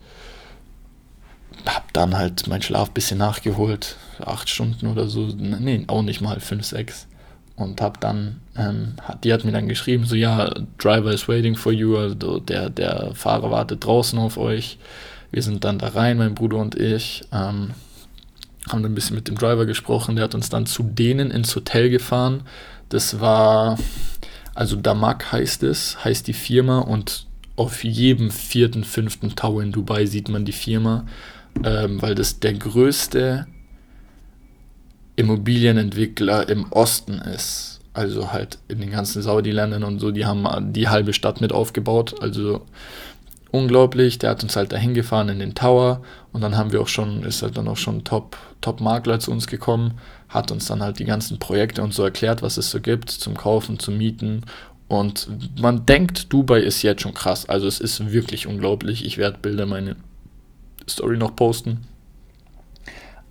hab 1.65 1.93
dann 1.93 2.17
halt 2.17 2.47
meinen 2.47 2.63
Schlaf 2.63 2.89
ein 2.89 2.95
bisschen 2.95 3.19
nachgeholt, 3.19 3.97
acht 4.25 4.49
Stunden 4.49 4.87
oder 4.87 5.09
so, 5.09 5.27
nee, 5.27 5.85
auch 5.89 6.03
nicht 6.03 6.21
mal 6.21 6.41
fünf, 6.41 6.65
sechs 6.65 7.07
und 7.57 7.81
habe 7.81 7.99
dann, 7.99 8.41
ähm, 8.57 8.95
die 9.25 9.33
hat 9.33 9.45
mir 9.45 9.53
dann 9.53 9.67
geschrieben, 9.67 10.05
so 10.05 10.15
ja, 10.15 10.53
Driver 10.79 11.13
is 11.13 11.27
waiting 11.27 11.57
for 11.57 11.73
you, 11.73 11.97
also 11.97 12.39
der, 12.39 12.71
der 12.71 13.13
Fahrer 13.15 13.51
wartet 13.51 13.85
draußen 13.85 14.19
auf 14.19 14.37
euch. 14.37 14.79
Wir 15.33 15.43
sind 15.43 15.65
dann 15.65 15.79
da 15.79 15.89
rein, 15.89 16.19
mein 16.19 16.35
Bruder 16.35 16.59
und 16.59 16.75
ich, 16.75 17.25
ähm, 17.33 17.71
haben 18.69 18.83
dann 18.83 18.93
ein 18.93 18.95
bisschen 18.95 19.17
mit 19.17 19.29
dem 19.29 19.37
Driver 19.37 19.65
gesprochen, 19.65 20.17
der 20.17 20.25
hat 20.25 20.35
uns 20.35 20.51
dann 20.51 20.67
zu 20.67 20.83
denen 20.83 21.31
ins 21.31 21.55
Hotel 21.57 21.89
gefahren. 21.89 22.43
Das 22.89 23.21
war, 23.21 23.79
also 24.55 24.77
Damak 24.77 25.33
heißt 25.33 25.63
es, 25.65 26.05
heißt 26.05 26.27
die 26.27 26.33
Firma 26.33 26.79
und 26.79 27.27
auf 27.57 27.85
jedem 27.85 28.31
vierten, 28.31 28.85
fünften 28.85 29.35
Tower 29.35 29.63
in 29.63 29.73
Dubai 29.73 30.07
sieht 30.07 30.29
man 30.29 30.45
die 30.45 30.53
Firma, 30.53 31.07
ähm, 31.65 32.01
weil 32.03 32.15
das 32.15 32.39
der 32.39 32.53
größte 32.53 33.47
Immobilienentwickler 35.17 36.49
im 36.49 36.71
Osten 36.71 37.15
ist. 37.15 37.81
Also 37.95 38.31
halt 38.31 38.59
in 38.69 38.81
den 38.81 38.91
ganzen 38.91 39.23
Saudi-Ländern 39.23 39.83
und 39.83 39.99
so, 39.99 40.11
die 40.11 40.27
haben 40.27 40.75
die 40.75 40.89
halbe 40.89 41.15
Stadt 41.15 41.41
mit 41.41 41.53
aufgebaut. 41.53 42.15
Also 42.21 42.67
unglaublich. 43.51 44.19
Der 44.19 44.31
hat 44.31 44.43
uns 44.43 44.55
halt 44.55 44.73
dahin 44.73 44.93
gefahren 44.93 45.31
in 45.31 45.39
den 45.39 45.55
Tower 45.55 46.03
und 46.37 46.43
dann 46.43 46.59
haben 46.59 46.71
wir 46.71 46.83
auch 46.83 46.89
schon, 46.89 47.23
ist 47.23 47.41
halt 47.41 47.57
dann 47.57 47.67
auch 47.67 47.79
schon 47.79 48.05
Top, 48.05 48.37
Top-Makler 48.61 49.21
zu 49.21 49.31
uns 49.31 49.47
gekommen, 49.47 49.95
hat 50.29 50.53
uns 50.53 50.67
dann 50.67 50.83
halt 50.83 50.99
die 50.99 51.07
ganzen 51.07 51.39
Projekte 51.39 51.83
und 51.83 51.95
so 51.95 52.03
erklärt, 52.03 52.43
was 52.43 52.59
es 52.59 52.71
so 52.71 52.79
gibt 52.79 53.11
zum 53.11 53.39
Kaufen, 53.39 53.79
zum 53.79 53.97
Mieten. 53.97 54.43
Und 54.87 55.31
man 55.59 55.87
denkt, 55.87 56.31
Dubai 56.31 56.61
ist 56.61 56.83
jetzt 56.83 57.01
schon 57.01 57.15
krass. 57.15 57.49
Also 57.49 57.67
es 57.67 57.81
ist 57.81 58.13
wirklich 58.13 58.47
unglaublich. 58.47 59.07
Ich 59.07 59.17
werde 59.17 59.39
Bilder 59.41 59.65
meine 59.65 59.97
Story 60.87 61.17
noch 61.17 61.35
posten. 61.35 61.87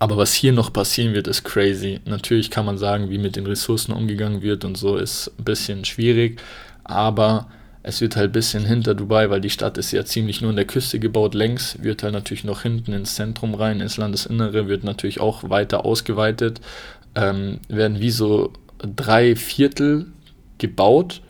Aber 0.00 0.16
was 0.16 0.34
hier 0.34 0.52
noch 0.52 0.72
passieren 0.72 1.14
wird, 1.14 1.28
ist 1.28 1.44
crazy. 1.44 2.00
Natürlich 2.06 2.50
kann 2.50 2.66
man 2.66 2.76
sagen, 2.76 3.08
wie 3.08 3.18
mit 3.18 3.36
den 3.36 3.46
Ressourcen 3.46 3.92
umgegangen 3.92 4.42
wird 4.42 4.64
und 4.64 4.76
so, 4.76 4.96
ist 4.96 5.30
ein 5.38 5.44
bisschen 5.44 5.84
schwierig. 5.84 6.40
Aber 6.82 7.46
es 7.86 8.00
wird 8.00 8.16
halt 8.16 8.30
ein 8.30 8.32
bisschen 8.32 8.64
hinter 8.64 8.96
Dubai, 8.96 9.30
weil 9.30 9.40
die 9.40 9.48
Stadt 9.48 9.78
ist 9.78 9.92
ja 9.92 10.04
ziemlich 10.04 10.40
nur 10.40 10.50
an 10.50 10.56
der 10.56 10.64
Küste 10.64 10.98
gebaut, 10.98 11.34
längs, 11.34 11.80
wird 11.80 12.02
halt 12.02 12.14
natürlich 12.14 12.42
noch 12.42 12.62
hinten 12.62 12.92
ins 12.92 13.14
Zentrum 13.14 13.54
rein, 13.54 13.80
ins 13.80 13.96
Landesinnere, 13.96 14.66
wird 14.66 14.82
natürlich 14.82 15.20
auch 15.20 15.48
weiter 15.50 15.84
ausgeweitet. 15.84 16.60
Ähm, 17.14 17.60
werden 17.68 18.00
wie 18.00 18.10
so 18.10 18.52
drei 18.78 19.36
Viertel 19.36 20.06
gebaut, 20.58 21.22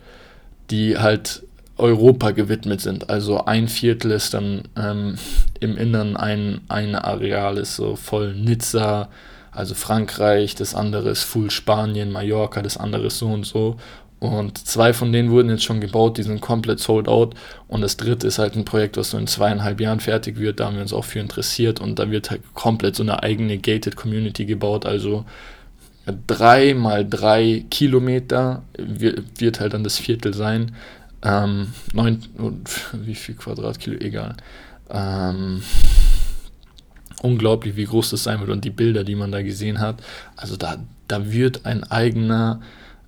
die 0.71 0.97
halt 0.97 1.43
Europa 1.77 2.31
gewidmet 2.31 2.81
sind. 2.81 3.07
Also 3.07 3.45
ein 3.45 3.67
Viertel 3.67 4.09
ist 4.09 4.33
dann 4.33 4.63
ähm, 4.75 5.19
im 5.59 5.77
Innern 5.77 6.17
ein, 6.17 6.61
ein 6.69 6.95
Areal, 6.95 7.59
ist 7.59 7.75
so 7.75 7.95
voll 7.95 8.33
Nizza, 8.33 9.09
also 9.51 9.75
Frankreich, 9.75 10.55
das 10.55 10.73
andere 10.73 11.11
ist 11.11 11.21
Full 11.21 11.51
Spanien, 11.51 12.11
Mallorca, 12.11 12.63
das 12.63 12.77
andere 12.77 13.07
ist 13.07 13.19
so 13.19 13.27
und 13.27 13.45
so. 13.45 13.77
Und 14.19 14.57
zwei 14.67 14.93
von 14.93 15.11
denen 15.11 15.29
wurden 15.29 15.49
jetzt 15.49 15.63
schon 15.63 15.79
gebaut, 15.79 16.17
die 16.17 16.23
sind 16.23 16.41
komplett 16.41 16.79
sold 16.79 17.07
out. 17.07 17.35
Und 17.67 17.81
das 17.81 17.97
dritte 17.97 18.25
ist 18.25 18.39
halt 18.39 18.55
ein 18.55 18.65
Projekt, 18.65 18.97
was 18.97 19.11
so 19.11 19.17
in 19.17 19.27
zweieinhalb 19.27 19.79
Jahren 19.79 19.99
fertig 19.99 20.39
wird. 20.39 20.59
Da 20.59 20.65
haben 20.65 20.75
wir 20.75 20.81
uns 20.81 20.93
auch 20.93 21.05
für 21.05 21.19
interessiert. 21.19 21.79
Und 21.79 21.99
da 21.99 22.09
wird 22.09 22.31
halt 22.31 22.41
komplett 22.55 22.95
so 22.95 23.03
eine 23.03 23.21
eigene 23.21 23.59
Gated 23.59 23.95
Community 23.95 24.45
gebaut. 24.45 24.85
Also 24.87 25.25
drei 26.25 26.73
mal 26.73 27.07
drei 27.07 27.65
Kilometer 27.69 28.63
wird 28.77 29.59
halt 29.59 29.73
dann 29.73 29.83
das 29.83 29.97
Viertel 29.99 30.33
sein. 30.33 30.71
Ähm, 31.23 31.73
neun, 31.93 32.23
wie 32.93 33.15
viel 33.15 33.35
Quadratkilo, 33.35 33.97
egal. 33.99 34.35
Ähm, 34.89 35.61
unglaublich, 37.21 37.75
wie 37.75 37.85
groß 37.85 38.11
das 38.11 38.23
sein 38.23 38.39
wird 38.39 38.49
und 38.49 38.63
die 38.63 38.69
Bilder, 38.69 39.03
die 39.03 39.15
man 39.15 39.31
da 39.31 39.41
gesehen 39.41 39.79
hat. 39.79 40.01
Also 40.35 40.55
da, 40.55 40.77
da 41.07 41.31
wird 41.31 41.65
ein 41.65 41.83
eigener 41.83 42.61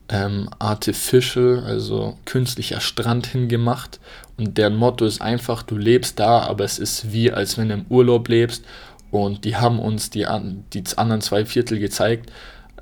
ähm, 0.10 0.50
Artificial, 0.60 1.64
also 1.66 2.18
künstlicher 2.26 2.82
Strand 2.82 3.28
hingemacht. 3.28 4.00
Und 4.38 4.58
deren 4.58 4.76
Motto 4.76 5.06
ist 5.06 5.22
einfach, 5.22 5.64
du 5.64 5.78
lebst 5.78 6.20
da, 6.20 6.40
aber 6.42 6.64
es 6.64 6.80
ist 6.80 7.12
wie, 7.12 7.32
als 7.32 7.58
wenn 7.58 7.70
du 7.70 7.76
im 7.76 7.86
Urlaub 7.90 8.28
lebst. 8.28 8.66
Und 9.12 9.46
die 9.46 9.56
haben 9.56 9.80
uns 9.80 10.10
die, 10.10 10.26
die 10.74 10.84
anderen 10.98 11.22
zwei 11.22 11.46
Viertel 11.46 11.80
gezeigt. 11.80 12.32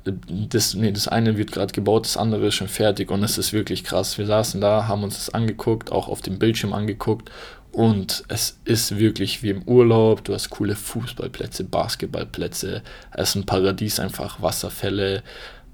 Das, 0.04 0.74
nee, 0.74 0.92
das 0.92 1.08
eine 1.08 1.36
wird 1.36 1.52
gerade 1.52 1.72
gebaut, 1.72 2.06
das 2.06 2.16
andere 2.16 2.46
ist 2.46 2.54
schon 2.54 2.68
fertig. 2.68 3.10
Und 3.10 3.22
es 3.22 3.36
ist 3.36 3.52
wirklich 3.52 3.84
krass. 3.84 4.16
Wir 4.16 4.26
saßen 4.26 4.60
da, 4.60 4.88
haben 4.88 5.02
uns 5.02 5.16
das 5.16 5.30
angeguckt, 5.30 5.92
auch 5.92 6.08
auf 6.08 6.22
dem 6.22 6.38
Bildschirm 6.38 6.72
angeguckt. 6.72 7.30
Und 7.72 8.24
es 8.28 8.58
ist 8.64 8.98
wirklich 8.98 9.42
wie 9.42 9.50
im 9.50 9.62
Urlaub. 9.64 10.24
Du 10.24 10.32
hast 10.32 10.50
coole 10.50 10.74
Fußballplätze, 10.74 11.64
Basketballplätze, 11.64 12.82
es 13.12 13.30
ist 13.30 13.34
ein 13.36 13.46
Paradies 13.46 14.00
einfach, 14.00 14.40
Wasserfälle, 14.40 15.22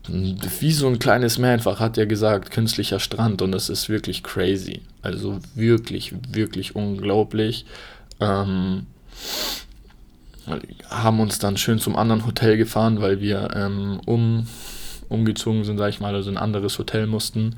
wie 0.08 0.72
so 0.72 0.86
ein 0.86 0.98
kleines 0.98 1.38
Meer 1.38 1.52
einfach, 1.52 1.80
hat 1.80 1.96
er 1.96 2.06
gesagt, 2.06 2.50
künstlicher 2.50 3.00
Strand 3.00 3.40
und 3.42 3.54
es 3.54 3.68
ist 3.68 3.88
wirklich 3.88 4.22
crazy. 4.22 4.82
Also 5.02 5.38
wirklich, 5.54 6.14
wirklich 6.30 6.76
unglaublich. 6.76 7.64
Ähm, 8.20 8.86
haben 10.90 11.20
uns 11.20 11.38
dann 11.38 11.56
schön 11.56 11.78
zum 11.78 11.96
anderen 11.96 12.26
Hotel 12.26 12.56
gefahren, 12.58 13.00
weil 13.00 13.20
wir 13.20 13.48
ähm, 13.54 14.00
um, 14.04 14.46
umgezogen 15.08 15.64
sind, 15.64 15.78
sag 15.78 15.88
ich 15.88 16.00
mal, 16.00 16.14
also 16.14 16.30
ein 16.30 16.36
anderes 16.36 16.78
Hotel 16.78 17.06
mussten, 17.06 17.56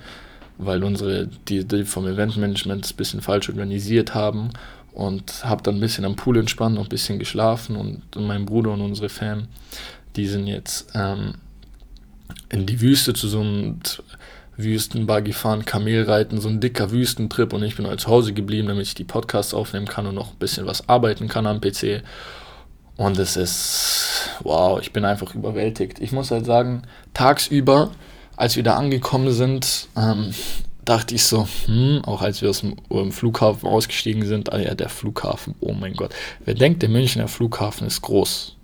weil 0.58 0.84
unsere, 0.84 1.26
die, 1.48 1.64
die 1.64 1.84
vom 1.84 2.06
Eventmanagement 2.06 2.88
ein 2.88 2.96
bisschen 2.96 3.22
falsch 3.22 3.48
organisiert 3.48 4.14
haben 4.14 4.50
und 4.92 5.44
habe 5.44 5.62
dann 5.64 5.76
ein 5.76 5.80
bisschen 5.80 6.04
am 6.04 6.14
Pool 6.14 6.38
entspannt 6.38 6.78
und 6.78 6.86
ein 6.86 6.90
bisschen 6.90 7.18
geschlafen 7.18 7.74
und 7.74 8.02
mein 8.16 8.46
Bruder 8.46 8.70
und 8.70 8.82
unsere 8.82 9.08
Fam, 9.08 9.48
die 10.14 10.28
sind 10.28 10.46
jetzt 10.46 10.92
ähm, 10.94 11.34
in 12.48 12.66
die 12.66 12.80
Wüste 12.80 13.14
zu 13.14 13.28
so 13.28 13.40
einem 13.40 13.80
Wüstenbuggy 14.56 15.32
fahren, 15.32 15.64
Kamelreiten, 15.64 16.40
so 16.40 16.48
ein 16.48 16.60
dicker 16.60 16.90
Wüstentrip 16.90 17.52
und 17.52 17.62
ich 17.62 17.76
bin 17.76 17.86
halt 17.86 18.00
zu 18.00 18.08
Hause 18.08 18.32
geblieben, 18.32 18.68
damit 18.68 18.86
ich 18.86 18.94
die 18.94 19.04
Podcasts 19.04 19.54
aufnehmen 19.54 19.86
kann 19.86 20.06
und 20.06 20.14
noch 20.14 20.32
ein 20.32 20.38
bisschen 20.38 20.66
was 20.66 20.88
arbeiten 20.88 21.28
kann 21.28 21.46
am 21.46 21.60
PC. 21.60 22.02
Und 22.96 23.18
es 23.18 23.36
ist, 23.36 24.30
wow, 24.42 24.80
ich 24.80 24.92
bin 24.92 25.04
einfach 25.04 25.34
überwältigt. 25.34 25.98
Ich 25.98 26.12
muss 26.12 26.30
halt 26.30 26.46
sagen, 26.46 26.82
tagsüber, 27.12 27.90
als 28.36 28.56
wir 28.56 28.62
da 28.62 28.76
angekommen 28.76 29.30
sind, 29.32 29.88
ähm, 29.96 30.32
dachte 30.86 31.14
ich 31.14 31.24
so, 31.24 31.46
hm, 31.66 32.02
auch 32.06 32.22
als 32.22 32.40
wir 32.40 32.48
aus 32.48 32.60
dem 32.62 33.12
Flughafen 33.12 33.68
ausgestiegen 33.68 34.24
sind, 34.24 34.50
ah 34.52 34.58
ja, 34.58 34.74
der 34.74 34.88
Flughafen, 34.88 35.54
oh 35.60 35.74
mein 35.74 35.92
Gott. 35.92 36.14
Wer 36.46 36.54
denkt, 36.54 36.80
der 36.80 36.88
Münchner 36.88 37.28
Flughafen 37.28 37.86
ist 37.86 38.00
groß? 38.00 38.56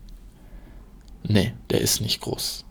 Nee, 1.25 1.53
der 1.69 1.83
ist 1.83 2.01
nicht 2.01 2.21
groß 2.23 2.65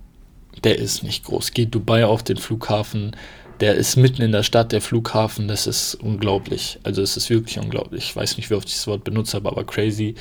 der 0.63 0.77
ist 0.77 1.03
nicht 1.03 1.25
groß. 1.25 1.51
Geht 1.51 1.73
Dubai 1.73 2.05
auf 2.05 2.23
den 2.23 2.37
Flughafen, 2.37 3.15
der 3.61 3.75
ist 3.75 3.95
mitten 3.95 4.23
in 4.23 4.31
der 4.31 4.43
Stadt, 4.43 4.71
der 4.71 4.81
Flughafen, 4.81 5.47
das 5.47 5.67
ist 5.67 5.95
unglaublich. 5.95 6.79
Also 6.83 7.01
es 7.01 7.15
ist 7.15 7.29
wirklich 7.29 7.59
unglaublich. 7.59 8.05
Ich 8.05 8.15
weiß 8.15 8.37
nicht, 8.37 8.49
wie 8.49 8.55
oft 8.55 8.67
ich 8.67 8.73
das 8.73 8.87
Wort 8.87 9.03
benutzt 9.03 9.33
habe, 9.35 9.49
aber 9.49 9.63
crazy. 9.63 10.15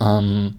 Ähm, 0.00 0.54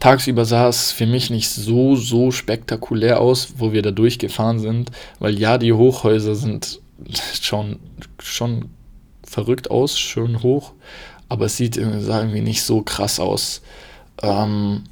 tagsüber 0.00 0.46
sah 0.46 0.68
es 0.68 0.90
für 0.90 1.06
mich 1.06 1.28
nicht 1.28 1.50
so, 1.50 1.96
so 1.96 2.30
spektakulär 2.30 3.20
aus, 3.20 3.54
wo 3.58 3.72
wir 3.72 3.82
da 3.82 3.90
durchgefahren 3.90 4.58
sind, 4.58 4.90
weil 5.18 5.38
ja, 5.38 5.58
die 5.58 5.74
Hochhäuser 5.74 6.34
sind 6.34 6.80
schon, 7.42 7.78
schon 8.18 8.70
verrückt 9.22 9.70
aus, 9.70 9.98
schön 9.98 10.42
hoch, 10.42 10.72
aber 11.28 11.44
es 11.46 11.58
sieht 11.58 11.76
irgendwie 11.76 12.40
nicht 12.40 12.62
so 12.62 12.80
krass 12.82 13.20
aus, 13.20 13.60
ähm, 14.22 14.84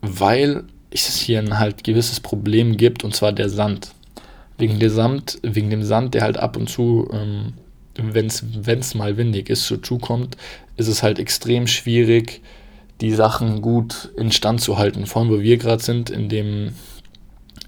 weil 0.00 0.64
es 0.94 1.16
hier 1.16 1.40
ein 1.40 1.58
halt 1.58 1.84
gewisses 1.84 2.20
Problem 2.20 2.76
gibt, 2.76 3.04
und 3.04 3.14
zwar 3.14 3.32
der 3.32 3.48
Sand. 3.48 3.92
Wegen, 4.56 4.78
der 4.78 4.90
Sand, 4.90 5.38
wegen 5.42 5.70
dem 5.70 5.82
Sand, 5.82 6.14
der 6.14 6.22
halt 6.22 6.36
ab 6.36 6.56
und 6.56 6.68
zu, 6.68 7.08
ähm, 7.12 7.54
wenn 7.96 8.26
es 8.26 8.94
mal 8.94 9.16
windig 9.16 9.50
ist, 9.50 9.66
so 9.66 9.76
zukommt, 9.76 10.36
ist 10.76 10.88
es 10.88 11.02
halt 11.02 11.18
extrem 11.18 11.66
schwierig, 11.66 12.40
die 13.00 13.12
Sachen 13.12 13.60
gut 13.60 14.12
instand 14.16 14.60
zu 14.60 14.78
halten. 14.78 15.06
Vor 15.06 15.22
allem, 15.22 15.30
wo 15.30 15.40
wir 15.40 15.56
gerade 15.56 15.82
sind, 15.82 16.10
in 16.10 16.28
dem, 16.28 16.74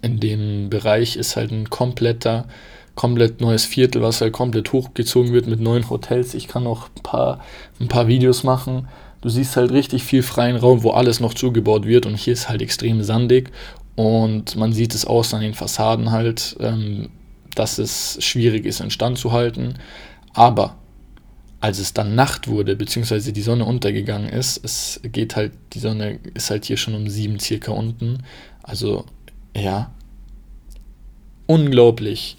in 0.03 0.21
dem 0.21 0.71
Bereich 0.71 1.17
ist 1.17 1.37
halt 1.37 1.51
ein 1.51 1.69
kompletter, 1.69 2.47
komplett 2.95 3.41
neues 3.41 3.65
Viertel, 3.65 4.03
was 4.03 4.21
halt 4.21 4.33
komplett 4.33 4.73
hochgezogen 4.73 5.33
wird 5.33 5.49
mit 5.49 5.61
neuen 5.61 5.91
Hotels. 5.91 6.35
Ich 6.35 6.47
kann 6.47 6.63
noch 6.63 6.89
ein 6.97 7.03
paar, 7.03 7.41
ein 7.81 7.89
paar 7.89 8.07
Videos 8.07 8.45
machen 8.45 8.87
Du 9.27 9.31
siehst 9.31 9.57
halt 9.57 9.73
richtig 9.73 10.05
viel 10.05 10.23
freien 10.23 10.55
Raum, 10.55 10.85
wo 10.85 10.93
alles 10.93 11.19
noch 11.19 11.35
zugebaut 11.35 11.85
wird 11.85 12.07
und 12.07 12.15
hier 12.15 12.33
ist 12.33 12.49
halt 12.49 12.63
extrem 12.63 13.03
sandig 13.03 13.51
und 13.97 14.55
man 14.55 14.73
sieht 14.73 14.95
es 14.95 15.05
aus 15.05 15.35
an 15.35 15.41
den 15.41 15.53
Fassaden 15.53 16.13
halt, 16.13 16.57
ähm, 16.61 17.09
dass 17.57 17.79
es 17.79 18.19
schwierig 18.21 18.65
ist, 18.65 18.79
instand 18.79 19.19
zu 19.19 19.33
halten. 19.33 19.79
Aber 20.33 20.77
als 21.59 21.81
es 21.81 21.93
dann 21.93 22.15
Nacht 22.15 22.47
wurde, 22.47 22.77
beziehungsweise 22.77 23.33
die 23.33 23.43
Sonne 23.43 23.65
untergegangen 23.65 24.29
ist, 24.29 24.65
es 24.65 25.01
geht 25.03 25.35
halt, 25.35 25.51
die 25.73 25.81
Sonne 25.81 26.21
ist 26.35 26.51
halt 26.51 26.65
hier 26.65 26.77
schon 26.77 26.95
um 26.95 27.09
sieben 27.09 27.41
circa 27.41 27.73
unten. 27.73 28.23
Also, 28.63 29.07
ja, 29.57 29.91
unglaublich. 31.47 32.37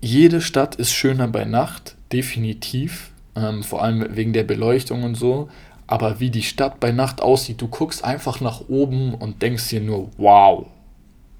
Jede 0.00 0.40
Stadt 0.40 0.76
ist 0.76 0.94
schöner 0.94 1.28
bei 1.28 1.44
Nacht, 1.44 1.96
definitiv 2.10 3.10
ähm, 3.36 3.62
vor 3.62 3.82
allem 3.82 4.16
wegen 4.16 4.32
der 4.32 4.44
Beleuchtung 4.44 5.02
und 5.02 5.14
so. 5.16 5.48
Aber 5.86 6.20
wie 6.20 6.30
die 6.30 6.42
Stadt 6.42 6.80
bei 6.80 6.92
Nacht 6.92 7.20
aussieht, 7.20 7.60
du 7.60 7.68
guckst 7.68 8.04
einfach 8.04 8.40
nach 8.40 8.68
oben 8.68 9.14
und 9.14 9.42
denkst 9.42 9.68
dir 9.68 9.80
nur, 9.80 10.10
wow, 10.16 10.66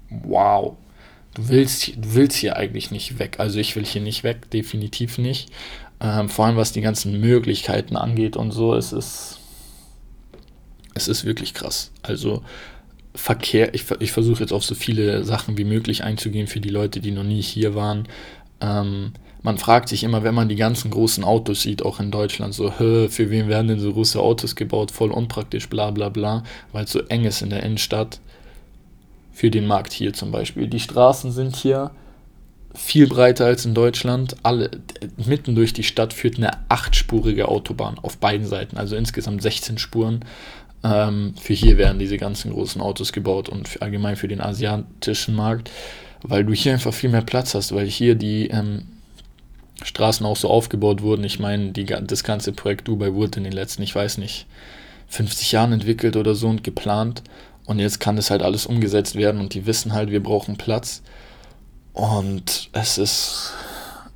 wow. 0.09 0.75
Du 1.33 1.49
willst, 1.49 1.87
du 1.97 2.13
willst 2.13 2.37
hier 2.37 2.55
eigentlich 2.55 2.91
nicht 2.91 3.19
weg. 3.19 3.35
Also 3.39 3.59
ich 3.59 3.75
will 3.75 3.85
hier 3.85 4.01
nicht 4.01 4.23
weg, 4.23 4.49
definitiv 4.51 5.17
nicht. 5.17 5.49
Ähm, 5.99 6.29
vor 6.29 6.45
allem 6.45 6.57
was 6.57 6.71
die 6.71 6.81
ganzen 6.81 7.19
Möglichkeiten 7.19 7.95
angeht 7.95 8.37
und 8.37 8.51
so, 8.51 8.75
es 8.75 8.93
ist, 8.93 9.39
es 10.93 11.07
ist 11.07 11.25
wirklich 11.25 11.53
krass. 11.53 11.91
Also 12.03 12.43
Verkehr, 13.13 13.73
ich, 13.73 13.85
ich 13.99 14.11
versuche 14.11 14.41
jetzt 14.41 14.51
auf 14.51 14.63
so 14.63 14.75
viele 14.75 15.23
Sachen 15.23 15.57
wie 15.57 15.63
möglich 15.63 16.03
einzugehen 16.03 16.47
für 16.47 16.59
die 16.59 16.69
Leute, 16.69 16.99
die 16.99 17.11
noch 17.11 17.23
nie 17.23 17.41
hier 17.41 17.75
waren. 17.75 18.07
Ähm, 18.61 19.13
man 19.45 19.59
fragt 19.59 19.89
sich 19.89 20.03
immer, 20.03 20.23
wenn 20.23 20.33
man 20.33 20.49
die 20.49 20.55
ganzen 20.55 20.89
großen 20.89 21.23
Autos 21.23 21.61
sieht, 21.61 21.85
auch 21.85 21.99
in 21.99 22.09
Deutschland, 22.09 22.55
so, 22.55 22.71
für 22.71 23.29
wen 23.29 23.47
werden 23.47 23.67
denn 23.67 23.79
so 23.79 23.93
große 23.93 24.19
Autos 24.19 24.55
gebaut, 24.55 24.89
voll 24.89 25.11
unpraktisch, 25.11 25.69
bla 25.69 25.91
bla 25.91 26.09
bla, 26.09 26.43
weil 26.71 26.85
es 26.85 26.91
so 26.91 27.01
eng 27.01 27.25
ist 27.25 27.43
in 27.43 27.51
der 27.51 27.61
Innenstadt. 27.61 28.19
Für 29.31 29.51
den 29.51 29.67
Markt 29.67 29.93
hier 29.93 30.13
zum 30.13 30.31
Beispiel. 30.31 30.67
Die 30.67 30.79
Straßen 30.79 31.31
sind 31.31 31.57
hier 31.57 31.91
viel 32.73 33.05
breiter 33.05 33.45
als 33.45 33.65
in 33.65 33.75
Deutschland. 33.75 34.35
Alle, 34.41 34.71
mitten 35.17 35.53
durch 35.53 35.73
die 35.73 35.83
Stadt 35.83 36.13
führt 36.13 36.37
eine 36.37 36.51
achtspurige 36.69 37.47
Autobahn 37.47 37.99
auf 37.99 38.17
beiden 38.17 38.47
Seiten, 38.47 38.77
also 38.77 38.95
insgesamt 38.95 39.43
16 39.43 39.77
Spuren. 39.77 40.25
Ähm, 40.83 41.35
für 41.39 41.53
hier 41.53 41.77
werden 41.77 41.99
diese 41.99 42.17
ganzen 42.17 42.51
großen 42.51 42.81
Autos 42.81 43.11
gebaut 43.11 43.47
und 43.49 43.67
für, 43.67 43.83
allgemein 43.83 44.15
für 44.15 44.27
den 44.27 44.41
asiatischen 44.41 45.35
Markt, 45.35 45.69
weil 46.23 46.43
du 46.43 46.53
hier 46.53 46.73
einfach 46.73 46.93
viel 46.93 47.11
mehr 47.11 47.21
Platz 47.21 47.53
hast, 47.53 47.75
weil 47.75 47.85
hier 47.85 48.15
die 48.15 48.47
ähm, 48.47 48.85
Straßen 49.83 50.25
auch 50.25 50.37
so 50.37 50.49
aufgebaut 50.49 51.01
wurden. 51.01 51.23
Ich 51.23 51.39
meine, 51.39 51.71
die, 51.71 51.85
das 51.85 52.23
ganze 52.23 52.53
Projekt 52.53 52.87
Dubai 52.87 53.13
wurde 53.13 53.37
in 53.37 53.43
den 53.43 53.53
letzten, 53.53 53.83
ich 53.83 53.93
weiß 53.93 54.17
nicht, 54.17 54.45
50 55.07 55.51
Jahren 55.51 55.73
entwickelt 55.73 56.15
oder 56.15 56.35
so 56.35 56.47
und 56.47 56.63
geplant. 56.63 57.23
Und 57.65 57.79
jetzt 57.79 57.99
kann 57.99 58.15
das 58.15 58.29
halt 58.29 58.41
alles 58.41 58.65
umgesetzt 58.65 59.15
werden 59.15 59.41
und 59.41 59.53
die 59.53 59.65
wissen 59.65 59.93
halt, 59.93 60.11
wir 60.11 60.21
brauchen 60.21 60.57
Platz. 60.57 61.01
Und 61.93 62.69
es 62.73 62.97
ist, 62.97 63.53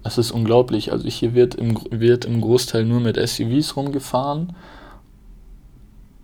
es 0.04 0.18
ist 0.18 0.32
unglaublich. 0.32 0.92
Also 0.92 1.08
hier 1.08 1.34
wird 1.34 1.56
im, 1.56 1.80
wird 1.90 2.26
im 2.26 2.42
Großteil 2.42 2.86
nur 2.86 3.00
mit 3.00 3.16
SUVs 3.18 3.76
rumgefahren, 3.76 4.56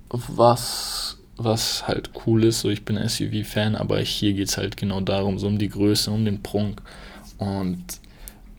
was, 0.09 1.17
was 1.37 1.87
halt 1.87 2.11
cool 2.25 2.43
ist. 2.43 2.61
So, 2.61 2.69
ich 2.69 2.85
bin 2.85 2.97
SUV-Fan, 2.97 3.75
aber 3.75 3.99
hier 3.99 4.33
geht 4.33 4.49
es 4.49 4.57
halt 4.57 4.77
genau 4.77 5.01
darum, 5.01 5.39
so 5.39 5.47
um 5.47 5.57
die 5.57 5.69
Größe, 5.69 6.11
um 6.11 6.25
den 6.25 6.43
Prunk. 6.43 6.81
Und 7.37 7.83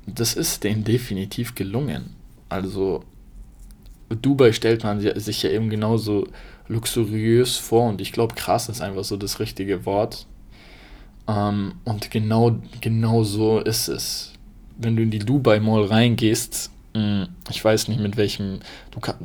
das 0.06 0.34
ist 0.34 0.64
denen 0.64 0.84
definitiv 0.84 1.54
gelungen. 1.54 2.14
Also 2.48 3.02
Dubai 4.08 4.52
stellt 4.52 4.84
man 4.84 5.00
sich 5.00 5.42
ja 5.42 5.50
eben 5.50 5.68
genauso 5.68 6.28
luxuriös 6.68 7.56
vor 7.56 7.88
und 7.88 8.00
ich 8.00 8.12
glaube, 8.12 8.34
krass 8.34 8.68
ist 8.68 8.80
einfach 8.80 9.04
so 9.04 9.16
das 9.16 9.40
richtige 9.40 9.84
Wort. 9.84 10.26
Ähm, 11.28 11.74
und 11.84 12.10
genau, 12.10 12.56
genau 12.80 13.24
so 13.24 13.58
ist 13.58 13.88
es. 13.88 14.32
Wenn 14.78 14.96
du 14.96 15.02
in 15.02 15.10
die 15.10 15.18
Dubai 15.18 15.58
Mall 15.58 15.84
reingehst, 15.84 16.70
mh, 16.94 17.00
hm, 17.00 17.28
ich 17.50 17.64
weiß 17.64 17.88
nicht 17.88 18.00
mit 18.00 18.16
welchem, 18.16 18.60
du 18.92 19.00
kannst, 19.00 19.22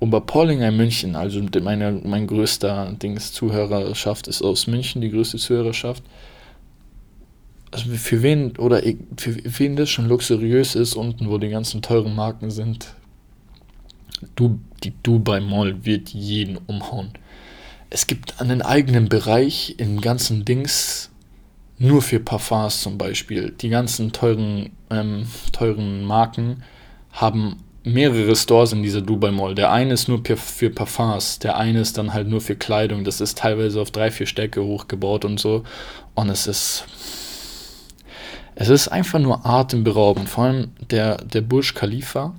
Oberpollinger 0.00 0.70
München, 0.70 1.16
also 1.16 1.40
meine, 1.62 1.92
mein 2.04 2.26
größter 2.26 2.94
Dings 3.02 3.32
Zuhörerschaft 3.32 4.26
ist 4.28 4.42
aus 4.42 4.66
München, 4.66 5.00
die 5.00 5.10
größte 5.10 5.38
Zuhörerschaft 5.38 6.02
also 7.74 7.90
für 7.90 8.22
wen 8.22 8.56
oder 8.56 8.82
für 9.16 9.36
wen 9.58 9.74
das 9.74 9.90
schon 9.90 10.06
luxuriös 10.06 10.76
ist, 10.76 10.94
unten 10.94 11.28
wo 11.28 11.38
die 11.38 11.48
ganzen 11.48 11.82
teuren 11.82 12.14
Marken 12.14 12.52
sind, 12.52 12.94
du, 14.36 14.60
die 14.84 14.92
Dubai 15.02 15.40
Mall 15.40 15.84
wird 15.84 16.10
jeden 16.10 16.56
umhauen. 16.68 17.10
Es 17.90 18.06
gibt 18.06 18.40
einen 18.40 18.62
eigenen 18.62 19.08
Bereich 19.08 19.74
im 19.78 20.00
ganzen 20.00 20.44
Dings 20.44 21.10
nur 21.76 22.00
für 22.00 22.20
Parfums 22.20 22.80
zum 22.80 22.96
Beispiel. 22.96 23.50
Die 23.60 23.70
ganzen 23.70 24.12
teuren, 24.12 24.70
ähm, 24.90 25.26
teuren 25.50 26.04
Marken 26.04 26.62
haben 27.10 27.56
mehrere 27.82 28.36
Stores 28.36 28.72
in 28.72 28.84
dieser 28.84 29.02
Dubai 29.02 29.32
Mall. 29.32 29.56
Der 29.56 29.72
eine 29.72 29.94
ist 29.94 30.06
nur 30.06 30.22
für 30.24 30.70
Parfums, 30.70 31.40
der 31.40 31.56
eine 31.56 31.80
ist 31.80 31.98
dann 31.98 32.14
halt 32.14 32.28
nur 32.28 32.40
für 32.40 32.54
Kleidung. 32.54 33.02
Das 33.02 33.20
ist 33.20 33.38
teilweise 33.38 33.80
auf 33.80 33.90
drei, 33.90 34.12
vier 34.12 34.26
Stecke 34.26 34.62
hochgebaut 34.62 35.24
und 35.24 35.40
so. 35.40 35.64
Und 36.14 36.28
es 36.28 36.46
ist. 36.46 36.84
Es 38.54 38.68
ist 38.68 38.88
einfach 38.88 39.18
nur 39.18 39.44
atemberaubend. 39.44 40.28
Vor 40.28 40.44
allem 40.44 40.70
der, 40.90 41.16
der 41.16 41.40
Burj 41.40 41.74
Khalifa. 41.74 42.34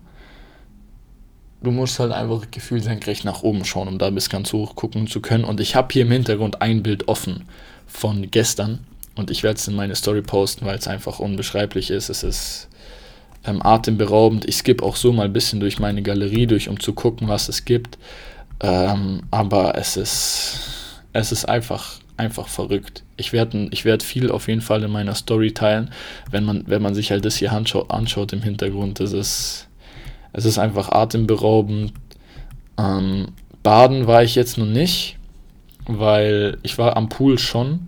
Du 1.61 1.71
musst 1.71 1.99
halt 1.99 2.11
einfach 2.11 2.51
gefühlt 2.51 2.83
senkrecht 2.83 3.25
nach 3.25 3.41
oben 3.41 3.65
schauen, 3.65 3.87
um 3.87 3.97
da 3.97 4.09
bis 4.09 4.29
ganz 4.29 4.53
hoch 4.53 4.75
gucken 4.75 5.07
zu 5.07 5.19
können. 5.19 5.43
Und 5.43 5.59
ich 5.59 5.75
habe 5.75 5.91
hier 5.91 6.03
im 6.03 6.11
Hintergrund 6.11 6.61
ein 6.61 6.83
Bild 6.83 7.07
offen 7.07 7.45
von 7.87 8.29
gestern. 8.29 8.85
Und 9.15 9.31
ich 9.31 9.43
werde 9.43 9.57
es 9.57 9.67
in 9.67 9.75
meine 9.75 9.95
Story 9.95 10.21
posten, 10.21 10.65
weil 10.65 10.77
es 10.77 10.87
einfach 10.87 11.19
unbeschreiblich 11.19 11.89
ist. 11.89 12.09
Es 12.09 12.23
ist 12.23 12.69
ähm, 13.45 13.61
atemberaubend. 13.65 14.45
Ich 14.45 14.57
skippe 14.57 14.83
auch 14.83 14.95
so 14.95 15.11
mal 15.11 15.25
ein 15.25 15.33
bisschen 15.33 15.59
durch 15.59 15.79
meine 15.79 16.01
Galerie 16.01 16.47
durch, 16.47 16.69
um 16.69 16.79
zu 16.79 16.93
gucken, 16.93 17.27
was 17.27 17.49
es 17.49 17.65
gibt. 17.65 17.97
Ähm, 18.61 19.21
aber 19.31 19.77
es 19.77 19.97
ist, 19.97 20.59
es 21.13 21.31
ist 21.31 21.45
einfach, 21.45 21.99
einfach 22.17 22.47
verrückt. 22.47 23.03
Ich 23.17 23.33
werde 23.33 23.67
ich 23.71 23.85
werd 23.85 24.03
viel 24.03 24.31
auf 24.31 24.47
jeden 24.47 24.61
Fall 24.61 24.83
in 24.83 24.91
meiner 24.91 25.15
Story 25.15 25.51
teilen, 25.51 25.91
wenn 26.31 26.43
man, 26.43 26.63
wenn 26.67 26.81
man 26.81 26.95
sich 26.95 27.11
halt 27.11 27.25
das 27.25 27.35
hier 27.35 27.51
anschaut, 27.51 27.91
anschaut 27.91 28.33
im 28.33 28.41
Hintergrund. 28.41 28.99
Das 28.99 29.13
ist, 29.13 29.67
es 30.33 30.45
ist 30.45 30.57
einfach 30.57 30.89
atemberaubend. 30.89 31.93
Ähm, 32.77 33.27
baden 33.63 34.07
war 34.07 34.23
ich 34.23 34.35
jetzt 34.35 34.57
noch 34.57 34.65
nicht, 34.65 35.17
weil 35.87 36.57
ich 36.63 36.77
war 36.77 36.97
am 36.97 37.09
Pool 37.09 37.37
schon, 37.37 37.87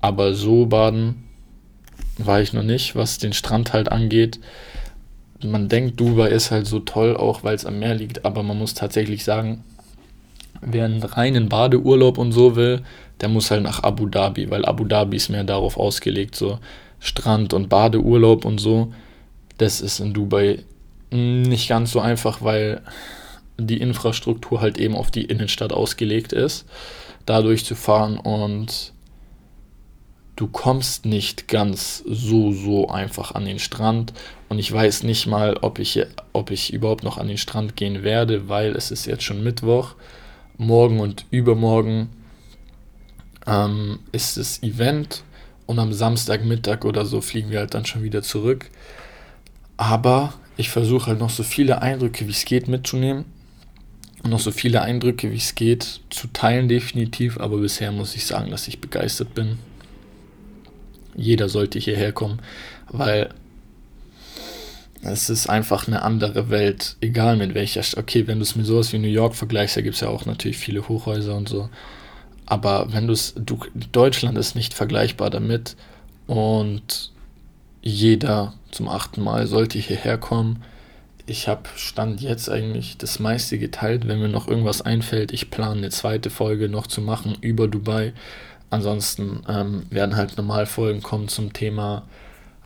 aber 0.00 0.34
so 0.34 0.66
baden 0.66 1.24
war 2.18 2.40
ich 2.40 2.52
noch 2.52 2.62
nicht, 2.62 2.94
was 2.96 3.18
den 3.18 3.32
Strand 3.32 3.72
halt 3.72 3.90
angeht. 3.90 4.38
Man 5.42 5.68
denkt, 5.68 6.00
Dubai 6.00 6.28
ist 6.28 6.50
halt 6.50 6.66
so 6.66 6.80
toll, 6.80 7.16
auch 7.16 7.42
weil 7.42 7.54
es 7.54 7.66
am 7.66 7.78
Meer 7.78 7.94
liegt, 7.94 8.24
aber 8.24 8.42
man 8.42 8.58
muss 8.58 8.74
tatsächlich 8.74 9.24
sagen, 9.24 9.64
wer 10.64 10.84
einen 10.86 11.02
reinen 11.02 11.48
Badeurlaub 11.48 12.18
und 12.18 12.32
so 12.32 12.56
will, 12.56 12.82
der 13.20 13.28
muss 13.28 13.50
halt 13.50 13.62
nach 13.62 13.82
Abu 13.82 14.06
Dhabi, 14.06 14.50
weil 14.50 14.64
Abu 14.64 14.84
Dhabi 14.84 15.16
ist 15.16 15.28
mehr 15.28 15.44
darauf 15.44 15.76
ausgelegt, 15.76 16.34
so 16.34 16.58
Strand 16.98 17.52
und 17.52 17.68
Badeurlaub 17.68 18.44
und 18.44 18.58
so. 18.58 18.92
Das 19.58 19.80
ist 19.80 20.00
in 20.00 20.12
Dubai 20.12 20.64
nicht 21.10 21.68
ganz 21.68 21.92
so 21.92 22.00
einfach, 22.00 22.42
weil 22.42 22.82
die 23.56 23.80
Infrastruktur 23.80 24.60
halt 24.60 24.78
eben 24.78 24.96
auf 24.96 25.10
die 25.10 25.24
Innenstadt 25.24 25.72
ausgelegt 25.72 26.32
ist, 26.32 26.66
da 27.24 27.40
durchzufahren 27.40 28.18
und 28.18 28.92
du 30.36 30.48
kommst 30.48 31.06
nicht 31.06 31.46
ganz 31.46 32.02
so, 32.06 32.52
so 32.52 32.88
einfach 32.88 33.32
an 33.34 33.44
den 33.44 33.58
Strand. 33.58 34.12
Und 34.48 34.58
ich 34.58 34.72
weiß 34.72 35.04
nicht 35.04 35.26
mal, 35.26 35.56
ob 35.60 35.78
ich, 35.78 36.04
ob 36.32 36.50
ich 36.50 36.72
überhaupt 36.72 37.04
noch 37.04 37.18
an 37.18 37.28
den 37.28 37.38
Strand 37.38 37.76
gehen 37.76 38.02
werde, 38.02 38.48
weil 38.48 38.72
es 38.72 38.90
ist 38.90 39.06
jetzt 39.06 39.22
schon 39.22 39.44
Mittwoch. 39.44 39.94
Morgen 40.56 41.00
und 41.00 41.26
übermorgen 41.30 42.08
ähm, 43.46 43.98
ist 44.12 44.36
das 44.36 44.62
Event 44.62 45.22
und 45.66 45.78
am 45.78 45.92
Samstagmittag 45.92 46.84
oder 46.84 47.04
so 47.04 47.20
fliegen 47.20 47.50
wir 47.50 47.60
halt 47.60 47.74
dann 47.74 47.86
schon 47.86 48.02
wieder 48.02 48.22
zurück. 48.22 48.70
Aber 49.76 50.34
ich 50.56 50.70
versuche 50.70 51.06
halt 51.06 51.18
noch 51.18 51.30
so 51.30 51.42
viele 51.42 51.82
Eindrücke 51.82 52.26
wie 52.26 52.32
es 52.32 52.44
geht 52.44 52.68
mitzunehmen 52.68 53.24
und 54.22 54.30
noch 54.30 54.40
so 54.40 54.52
viele 54.52 54.82
Eindrücke 54.82 55.32
wie 55.32 55.36
es 55.36 55.54
geht 55.54 56.00
zu 56.10 56.28
teilen 56.32 56.68
definitiv. 56.68 57.38
Aber 57.38 57.58
bisher 57.58 57.90
muss 57.90 58.14
ich 58.14 58.26
sagen, 58.26 58.50
dass 58.50 58.68
ich 58.68 58.80
begeistert 58.80 59.34
bin 59.34 59.58
jeder 61.16 61.48
sollte 61.48 61.78
hierher 61.78 62.12
kommen, 62.12 62.40
weil 62.88 63.30
es 65.04 65.30
ist 65.30 65.48
einfach 65.48 65.86
eine 65.86 66.02
andere 66.02 66.50
Welt, 66.50 66.96
egal 67.00 67.36
mit 67.36 67.54
welcher. 67.54 67.82
Okay, 67.98 68.26
wenn 68.26 68.38
du 68.38 68.42
es 68.42 68.56
mit 68.56 68.66
sowas 68.66 68.92
wie 68.92 68.98
New 68.98 69.08
York 69.08 69.34
vergleichst, 69.34 69.76
da 69.76 69.80
gibt 69.80 69.94
es 69.94 70.00
ja 70.00 70.08
auch 70.08 70.26
natürlich 70.26 70.56
viele 70.56 70.88
Hochhäuser 70.88 71.34
und 71.34 71.48
so. 71.48 71.68
Aber 72.46 72.92
wenn 72.92 73.06
du 73.06 73.12
es, 73.12 73.34
Deutschland 73.92 74.36
ist 74.38 74.54
nicht 74.54 74.74
vergleichbar 74.74 75.30
damit 75.30 75.76
und 76.26 77.12
jeder 77.82 78.54
zum 78.70 78.88
achten 78.88 79.22
Mal 79.22 79.46
sollte 79.46 79.78
hierher 79.78 80.18
kommen. 80.18 80.62
Ich 81.26 81.48
habe 81.48 81.62
Stand 81.76 82.20
jetzt 82.20 82.50
eigentlich 82.50 82.98
das 82.98 83.18
meiste 83.18 83.58
geteilt. 83.58 84.06
Wenn 84.06 84.20
mir 84.20 84.28
noch 84.28 84.48
irgendwas 84.48 84.82
einfällt, 84.82 85.32
ich 85.32 85.50
plane 85.50 85.78
eine 85.78 85.90
zweite 85.90 86.28
Folge 86.28 86.68
noch 86.68 86.86
zu 86.86 87.00
machen 87.00 87.36
über 87.40 87.66
Dubai 87.68 88.12
Ansonsten 88.74 89.44
ähm, 89.48 89.86
werden 89.90 90.16
halt 90.16 90.36
normal 90.36 90.66
Folgen 90.66 91.00
kommen 91.00 91.28
zum 91.28 91.52
Thema, 91.52 92.02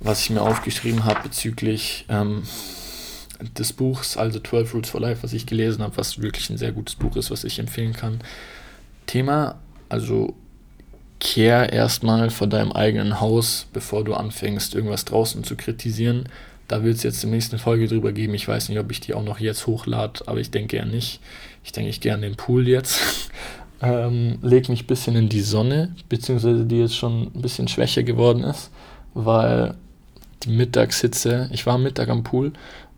was 0.00 0.22
ich 0.22 0.30
mir 0.30 0.42
aufgeschrieben 0.42 1.04
habe 1.04 1.22
bezüglich 1.22 2.04
ähm, 2.08 2.42
des 3.56 3.72
Buchs, 3.72 4.16
also 4.16 4.40
12 4.40 4.74
Rules 4.74 4.90
for 4.90 5.00
Life, 5.00 5.22
was 5.22 5.32
ich 5.32 5.46
gelesen 5.46 5.82
habe, 5.82 5.96
was 5.96 6.20
wirklich 6.20 6.50
ein 6.50 6.58
sehr 6.58 6.72
gutes 6.72 6.96
Buch 6.96 7.16
ist, 7.16 7.30
was 7.30 7.44
ich 7.44 7.58
empfehlen 7.58 7.92
kann. 7.92 8.20
Thema, 9.06 9.56
also 9.88 10.34
kehr 11.20 11.72
erstmal 11.72 12.30
vor 12.30 12.46
deinem 12.46 12.72
eigenen 12.72 13.20
Haus, 13.20 13.66
bevor 13.72 14.04
du 14.04 14.14
anfängst, 14.14 14.74
irgendwas 14.74 15.04
draußen 15.04 15.44
zu 15.44 15.56
kritisieren. 15.56 16.28
Da 16.68 16.84
wird 16.84 16.96
es 16.96 17.02
jetzt 17.02 17.22
der 17.22 17.30
nächsten 17.30 17.58
Folge 17.58 17.88
drüber 17.88 18.12
geben. 18.12 18.34
Ich 18.34 18.46
weiß 18.46 18.68
nicht, 18.68 18.78
ob 18.78 18.90
ich 18.92 19.00
die 19.00 19.14
auch 19.14 19.24
noch 19.24 19.40
jetzt 19.40 19.66
hochlade, 19.66 20.20
aber 20.26 20.38
ich 20.38 20.50
denke 20.50 20.76
ja 20.76 20.84
nicht. 20.84 21.20
Ich 21.64 21.72
denke, 21.72 21.90
ich 21.90 22.00
gehe 22.00 22.14
an 22.14 22.22
den 22.22 22.36
Pool 22.36 22.68
jetzt 22.68 23.00
ähm, 23.82 24.38
lege 24.42 24.70
mich 24.70 24.84
ein 24.84 24.86
bisschen 24.86 25.16
in 25.16 25.28
die 25.28 25.40
Sonne, 25.40 25.94
beziehungsweise 26.08 26.64
die 26.64 26.78
jetzt 26.78 26.96
schon 26.96 27.30
ein 27.34 27.42
bisschen 27.42 27.68
schwächer 27.68 28.02
geworden 28.02 28.44
ist, 28.44 28.70
weil 29.14 29.74
die 30.44 30.50
Mittagshitze, 30.50 31.48
ich 31.52 31.66
war 31.66 31.74
am 31.74 31.82
Mittag 31.82 32.08
am 32.08 32.24
Pool 32.24 32.52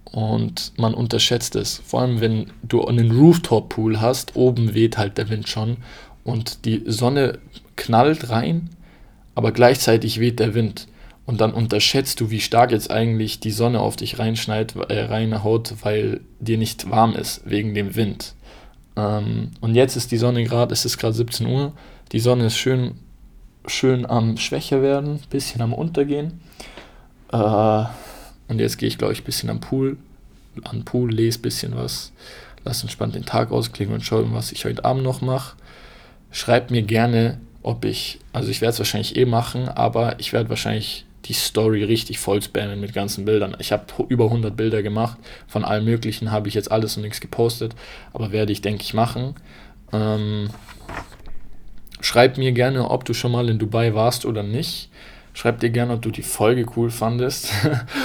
und 0.05 0.72
man 0.76 0.94
unterschätzt 0.94 1.57
es. 1.57 1.81
Vor 1.85 2.03
allem, 2.03 2.20
wenn 2.20 2.53
du 2.62 2.85
einen 2.85 3.11
Rooftop-Pool 3.11 4.00
hast, 4.00 4.37
oben 4.37 4.74
weht 4.74 4.98
halt 4.98 5.18
der 5.18 5.29
Wind 5.29 5.48
schon 5.48 5.79
und 6.24 6.64
die 6.64 6.83
Sonne 6.87 7.38
knallt 7.76 8.31
rein, 8.31 8.70
aber 9.35 9.53
gleichzeitig 9.53 10.20
weht 10.20 10.40
der 10.40 10.55
Wind. 10.55 10.87
Und 11.26 11.40
dann 11.40 11.55
unterschätzt 11.55 12.20
du, 12.20 12.31
wie 12.31 12.40
stark 12.40 12.72
jetzt 12.72 12.90
eigentlich 12.90 13.38
die 13.38 13.53
Sonne 13.53 13.81
auf 13.81 13.94
dich 13.94 14.18
reinschneit, 14.18 14.74
äh, 14.88 15.03
reinhaut, 15.03 15.74
weil 15.83 16.22
dir 16.40 16.59
nicht 16.59 16.90
warm 16.90 17.14
ist 17.14 17.42
wegen 17.44 17.72
dem 17.74 17.94
Wind. 17.94 18.35
Ähm, 18.96 19.53
und 19.61 19.76
jetzt 19.76 19.94
ist 19.96 20.11
die 20.11 20.16
Sonne 20.16 20.42
gerade, 20.42 20.72
es 20.72 20.85
ist 20.85 20.98
gerade 20.98 21.14
17 21.14 21.46
Uhr, 21.46 21.72
die 22.11 22.18
Sonne 22.18 22.46
ist 22.46 22.57
schön, 22.57 22.94
schön 23.66 24.07
am 24.07 24.38
schwächer 24.38 24.83
werden, 24.83 25.20
bisschen 25.31 25.61
am 25.62 25.72
untergehen. 25.72 26.40
Äh, 27.33 27.85
und 28.49 28.59
jetzt 28.59 28.79
gehe 28.79 28.88
ich, 28.88 28.99
glaube 28.99 29.12
ich, 29.12 29.23
ein 29.23 29.25
bisschen 29.25 29.51
am 29.51 29.61
Pool, 29.61 29.97
an 30.64 30.85
Pool, 30.85 31.12
lese 31.12 31.38
ein 31.38 31.43
bisschen 31.43 31.77
was, 31.77 32.12
lass 32.64 32.83
entspannt 32.83 33.14
den 33.14 33.25
Tag 33.25 33.53
ausklingen 33.53 33.95
und 33.95 34.05
schaue, 34.05 34.33
was 34.33 34.53
ich 34.53 34.64
heute 34.64 34.85
Abend 34.85 35.05
noch 35.05 35.21
mache. 35.21 35.57
Schreibt 36.33 36.71
mir 36.71 36.83
gerne, 36.83 37.38
ob 37.62 37.85
ich, 37.85 38.19
also 38.33 38.51
ich 38.51 38.61
werde 38.61 38.73
es 38.73 38.79
wahrscheinlich 38.79 39.16
eh 39.16 39.25
machen, 39.25 39.69
aber 39.69 40.19
ich 40.19 40.33
werde 40.33 40.49
wahrscheinlich 40.49 41.05
die 41.27 41.35
Story 41.35 41.85
richtig 41.85 42.19
voll 42.19 42.43
spammen 42.43 42.81
mit 42.81 42.95
ganzen 42.95 43.25
Bildern. 43.25 43.57
Ich 43.59 43.73
habe 43.73 43.85
über 44.09 44.25
100 44.25 44.57
Bilder 44.57 44.83
gemacht, 44.83 45.19
von 45.47 45.64
allem 45.64 45.85
Möglichen 45.85 46.31
habe 46.31 46.49
ich 46.49 46.55
jetzt 46.55 46.73
alles 46.73 46.97
und 46.97 47.03
nichts 47.03 47.21
gepostet, 47.21 47.75
aber 48.12 48.33
werde 48.33 48.53
ich, 48.53 48.62
denke 48.62 48.83
ich, 48.83 48.95
machen. 48.95 49.35
Ähm, 49.93 50.51
schreib 52.01 52.38
mir 52.38 52.53
gerne, 52.53 52.90
ob 52.90 53.05
du 53.05 53.12
schon 53.12 53.33
mal 53.33 53.49
in 53.49 53.59
Dubai 53.59 53.95
warst 53.95 54.25
oder 54.25 54.43
nicht. 54.43 54.88
Schreib 55.33 55.61
dir 55.61 55.71
gerne, 55.71 55.95
ob 55.95 56.03
du 56.03 56.11
die 56.11 56.23
Folge 56.23 56.66
cool 56.77 56.90
fandest, 56.90 57.53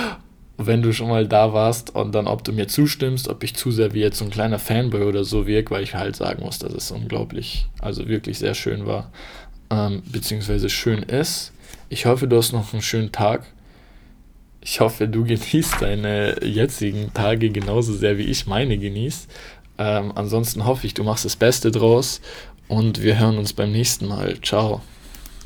wenn 0.58 0.82
du 0.82 0.94
schon 0.94 1.10
mal 1.10 1.28
da 1.28 1.54
warst 1.54 1.96
und 1.96 2.14
dann, 2.14 2.28
ob 2.28 2.44
du 2.44 2.54
mir 2.54 2.68
zustimmst, 2.68 3.28
ob 3.28 3.44
ich 3.44 3.56
zu 3.56 3.72
sehr 3.72 3.94
wie 3.94 4.02
jetzt 4.02 4.20
so 4.20 4.26
ein 4.26 4.32
kleiner 4.32 4.60
Fanboy 4.60 5.04
oder 5.04 5.24
so 5.24 5.48
wirke, 5.48 5.72
weil 5.72 5.84
ich 5.84 5.96
halt 5.96 6.16
sagen 6.16 6.44
muss, 6.44 6.60
dass 6.60 6.74
es 6.74 6.92
unglaublich, 6.92 7.68
also 7.82 8.08
wirklich 8.08 8.40
sehr 8.40 8.54
schön 8.54 8.86
war, 8.86 9.12
ähm, 9.70 10.04
beziehungsweise 10.12 10.70
schön 10.70 11.04
ist. 11.04 11.52
Ich 11.90 12.06
hoffe, 12.06 12.28
du 12.28 12.38
hast 12.38 12.54
noch 12.54 12.74
einen 12.74 12.82
schönen 12.82 13.12
Tag. 13.12 13.46
Ich 14.62 14.80
hoffe, 14.80 15.08
du 15.08 15.24
genießt 15.26 15.82
deine 15.82 16.44
jetzigen 16.44 17.14
Tage 17.14 17.50
genauso 17.50 17.94
sehr 17.94 18.18
wie 18.18 18.24
ich 18.24 18.48
meine 18.48 18.78
genieße. 18.78 19.28
Ähm, 19.78 20.14
ansonsten 20.16 20.66
hoffe 20.66 20.88
ich, 20.88 20.94
du 20.94 21.04
machst 21.04 21.26
das 21.26 21.36
Beste 21.36 21.72
draus 21.72 22.22
und 22.68 23.04
wir 23.04 23.20
hören 23.20 23.38
uns 23.38 23.54
beim 23.54 23.72
nächsten 23.72 24.08
Mal. 24.08 24.40
Ciao. 24.42 24.82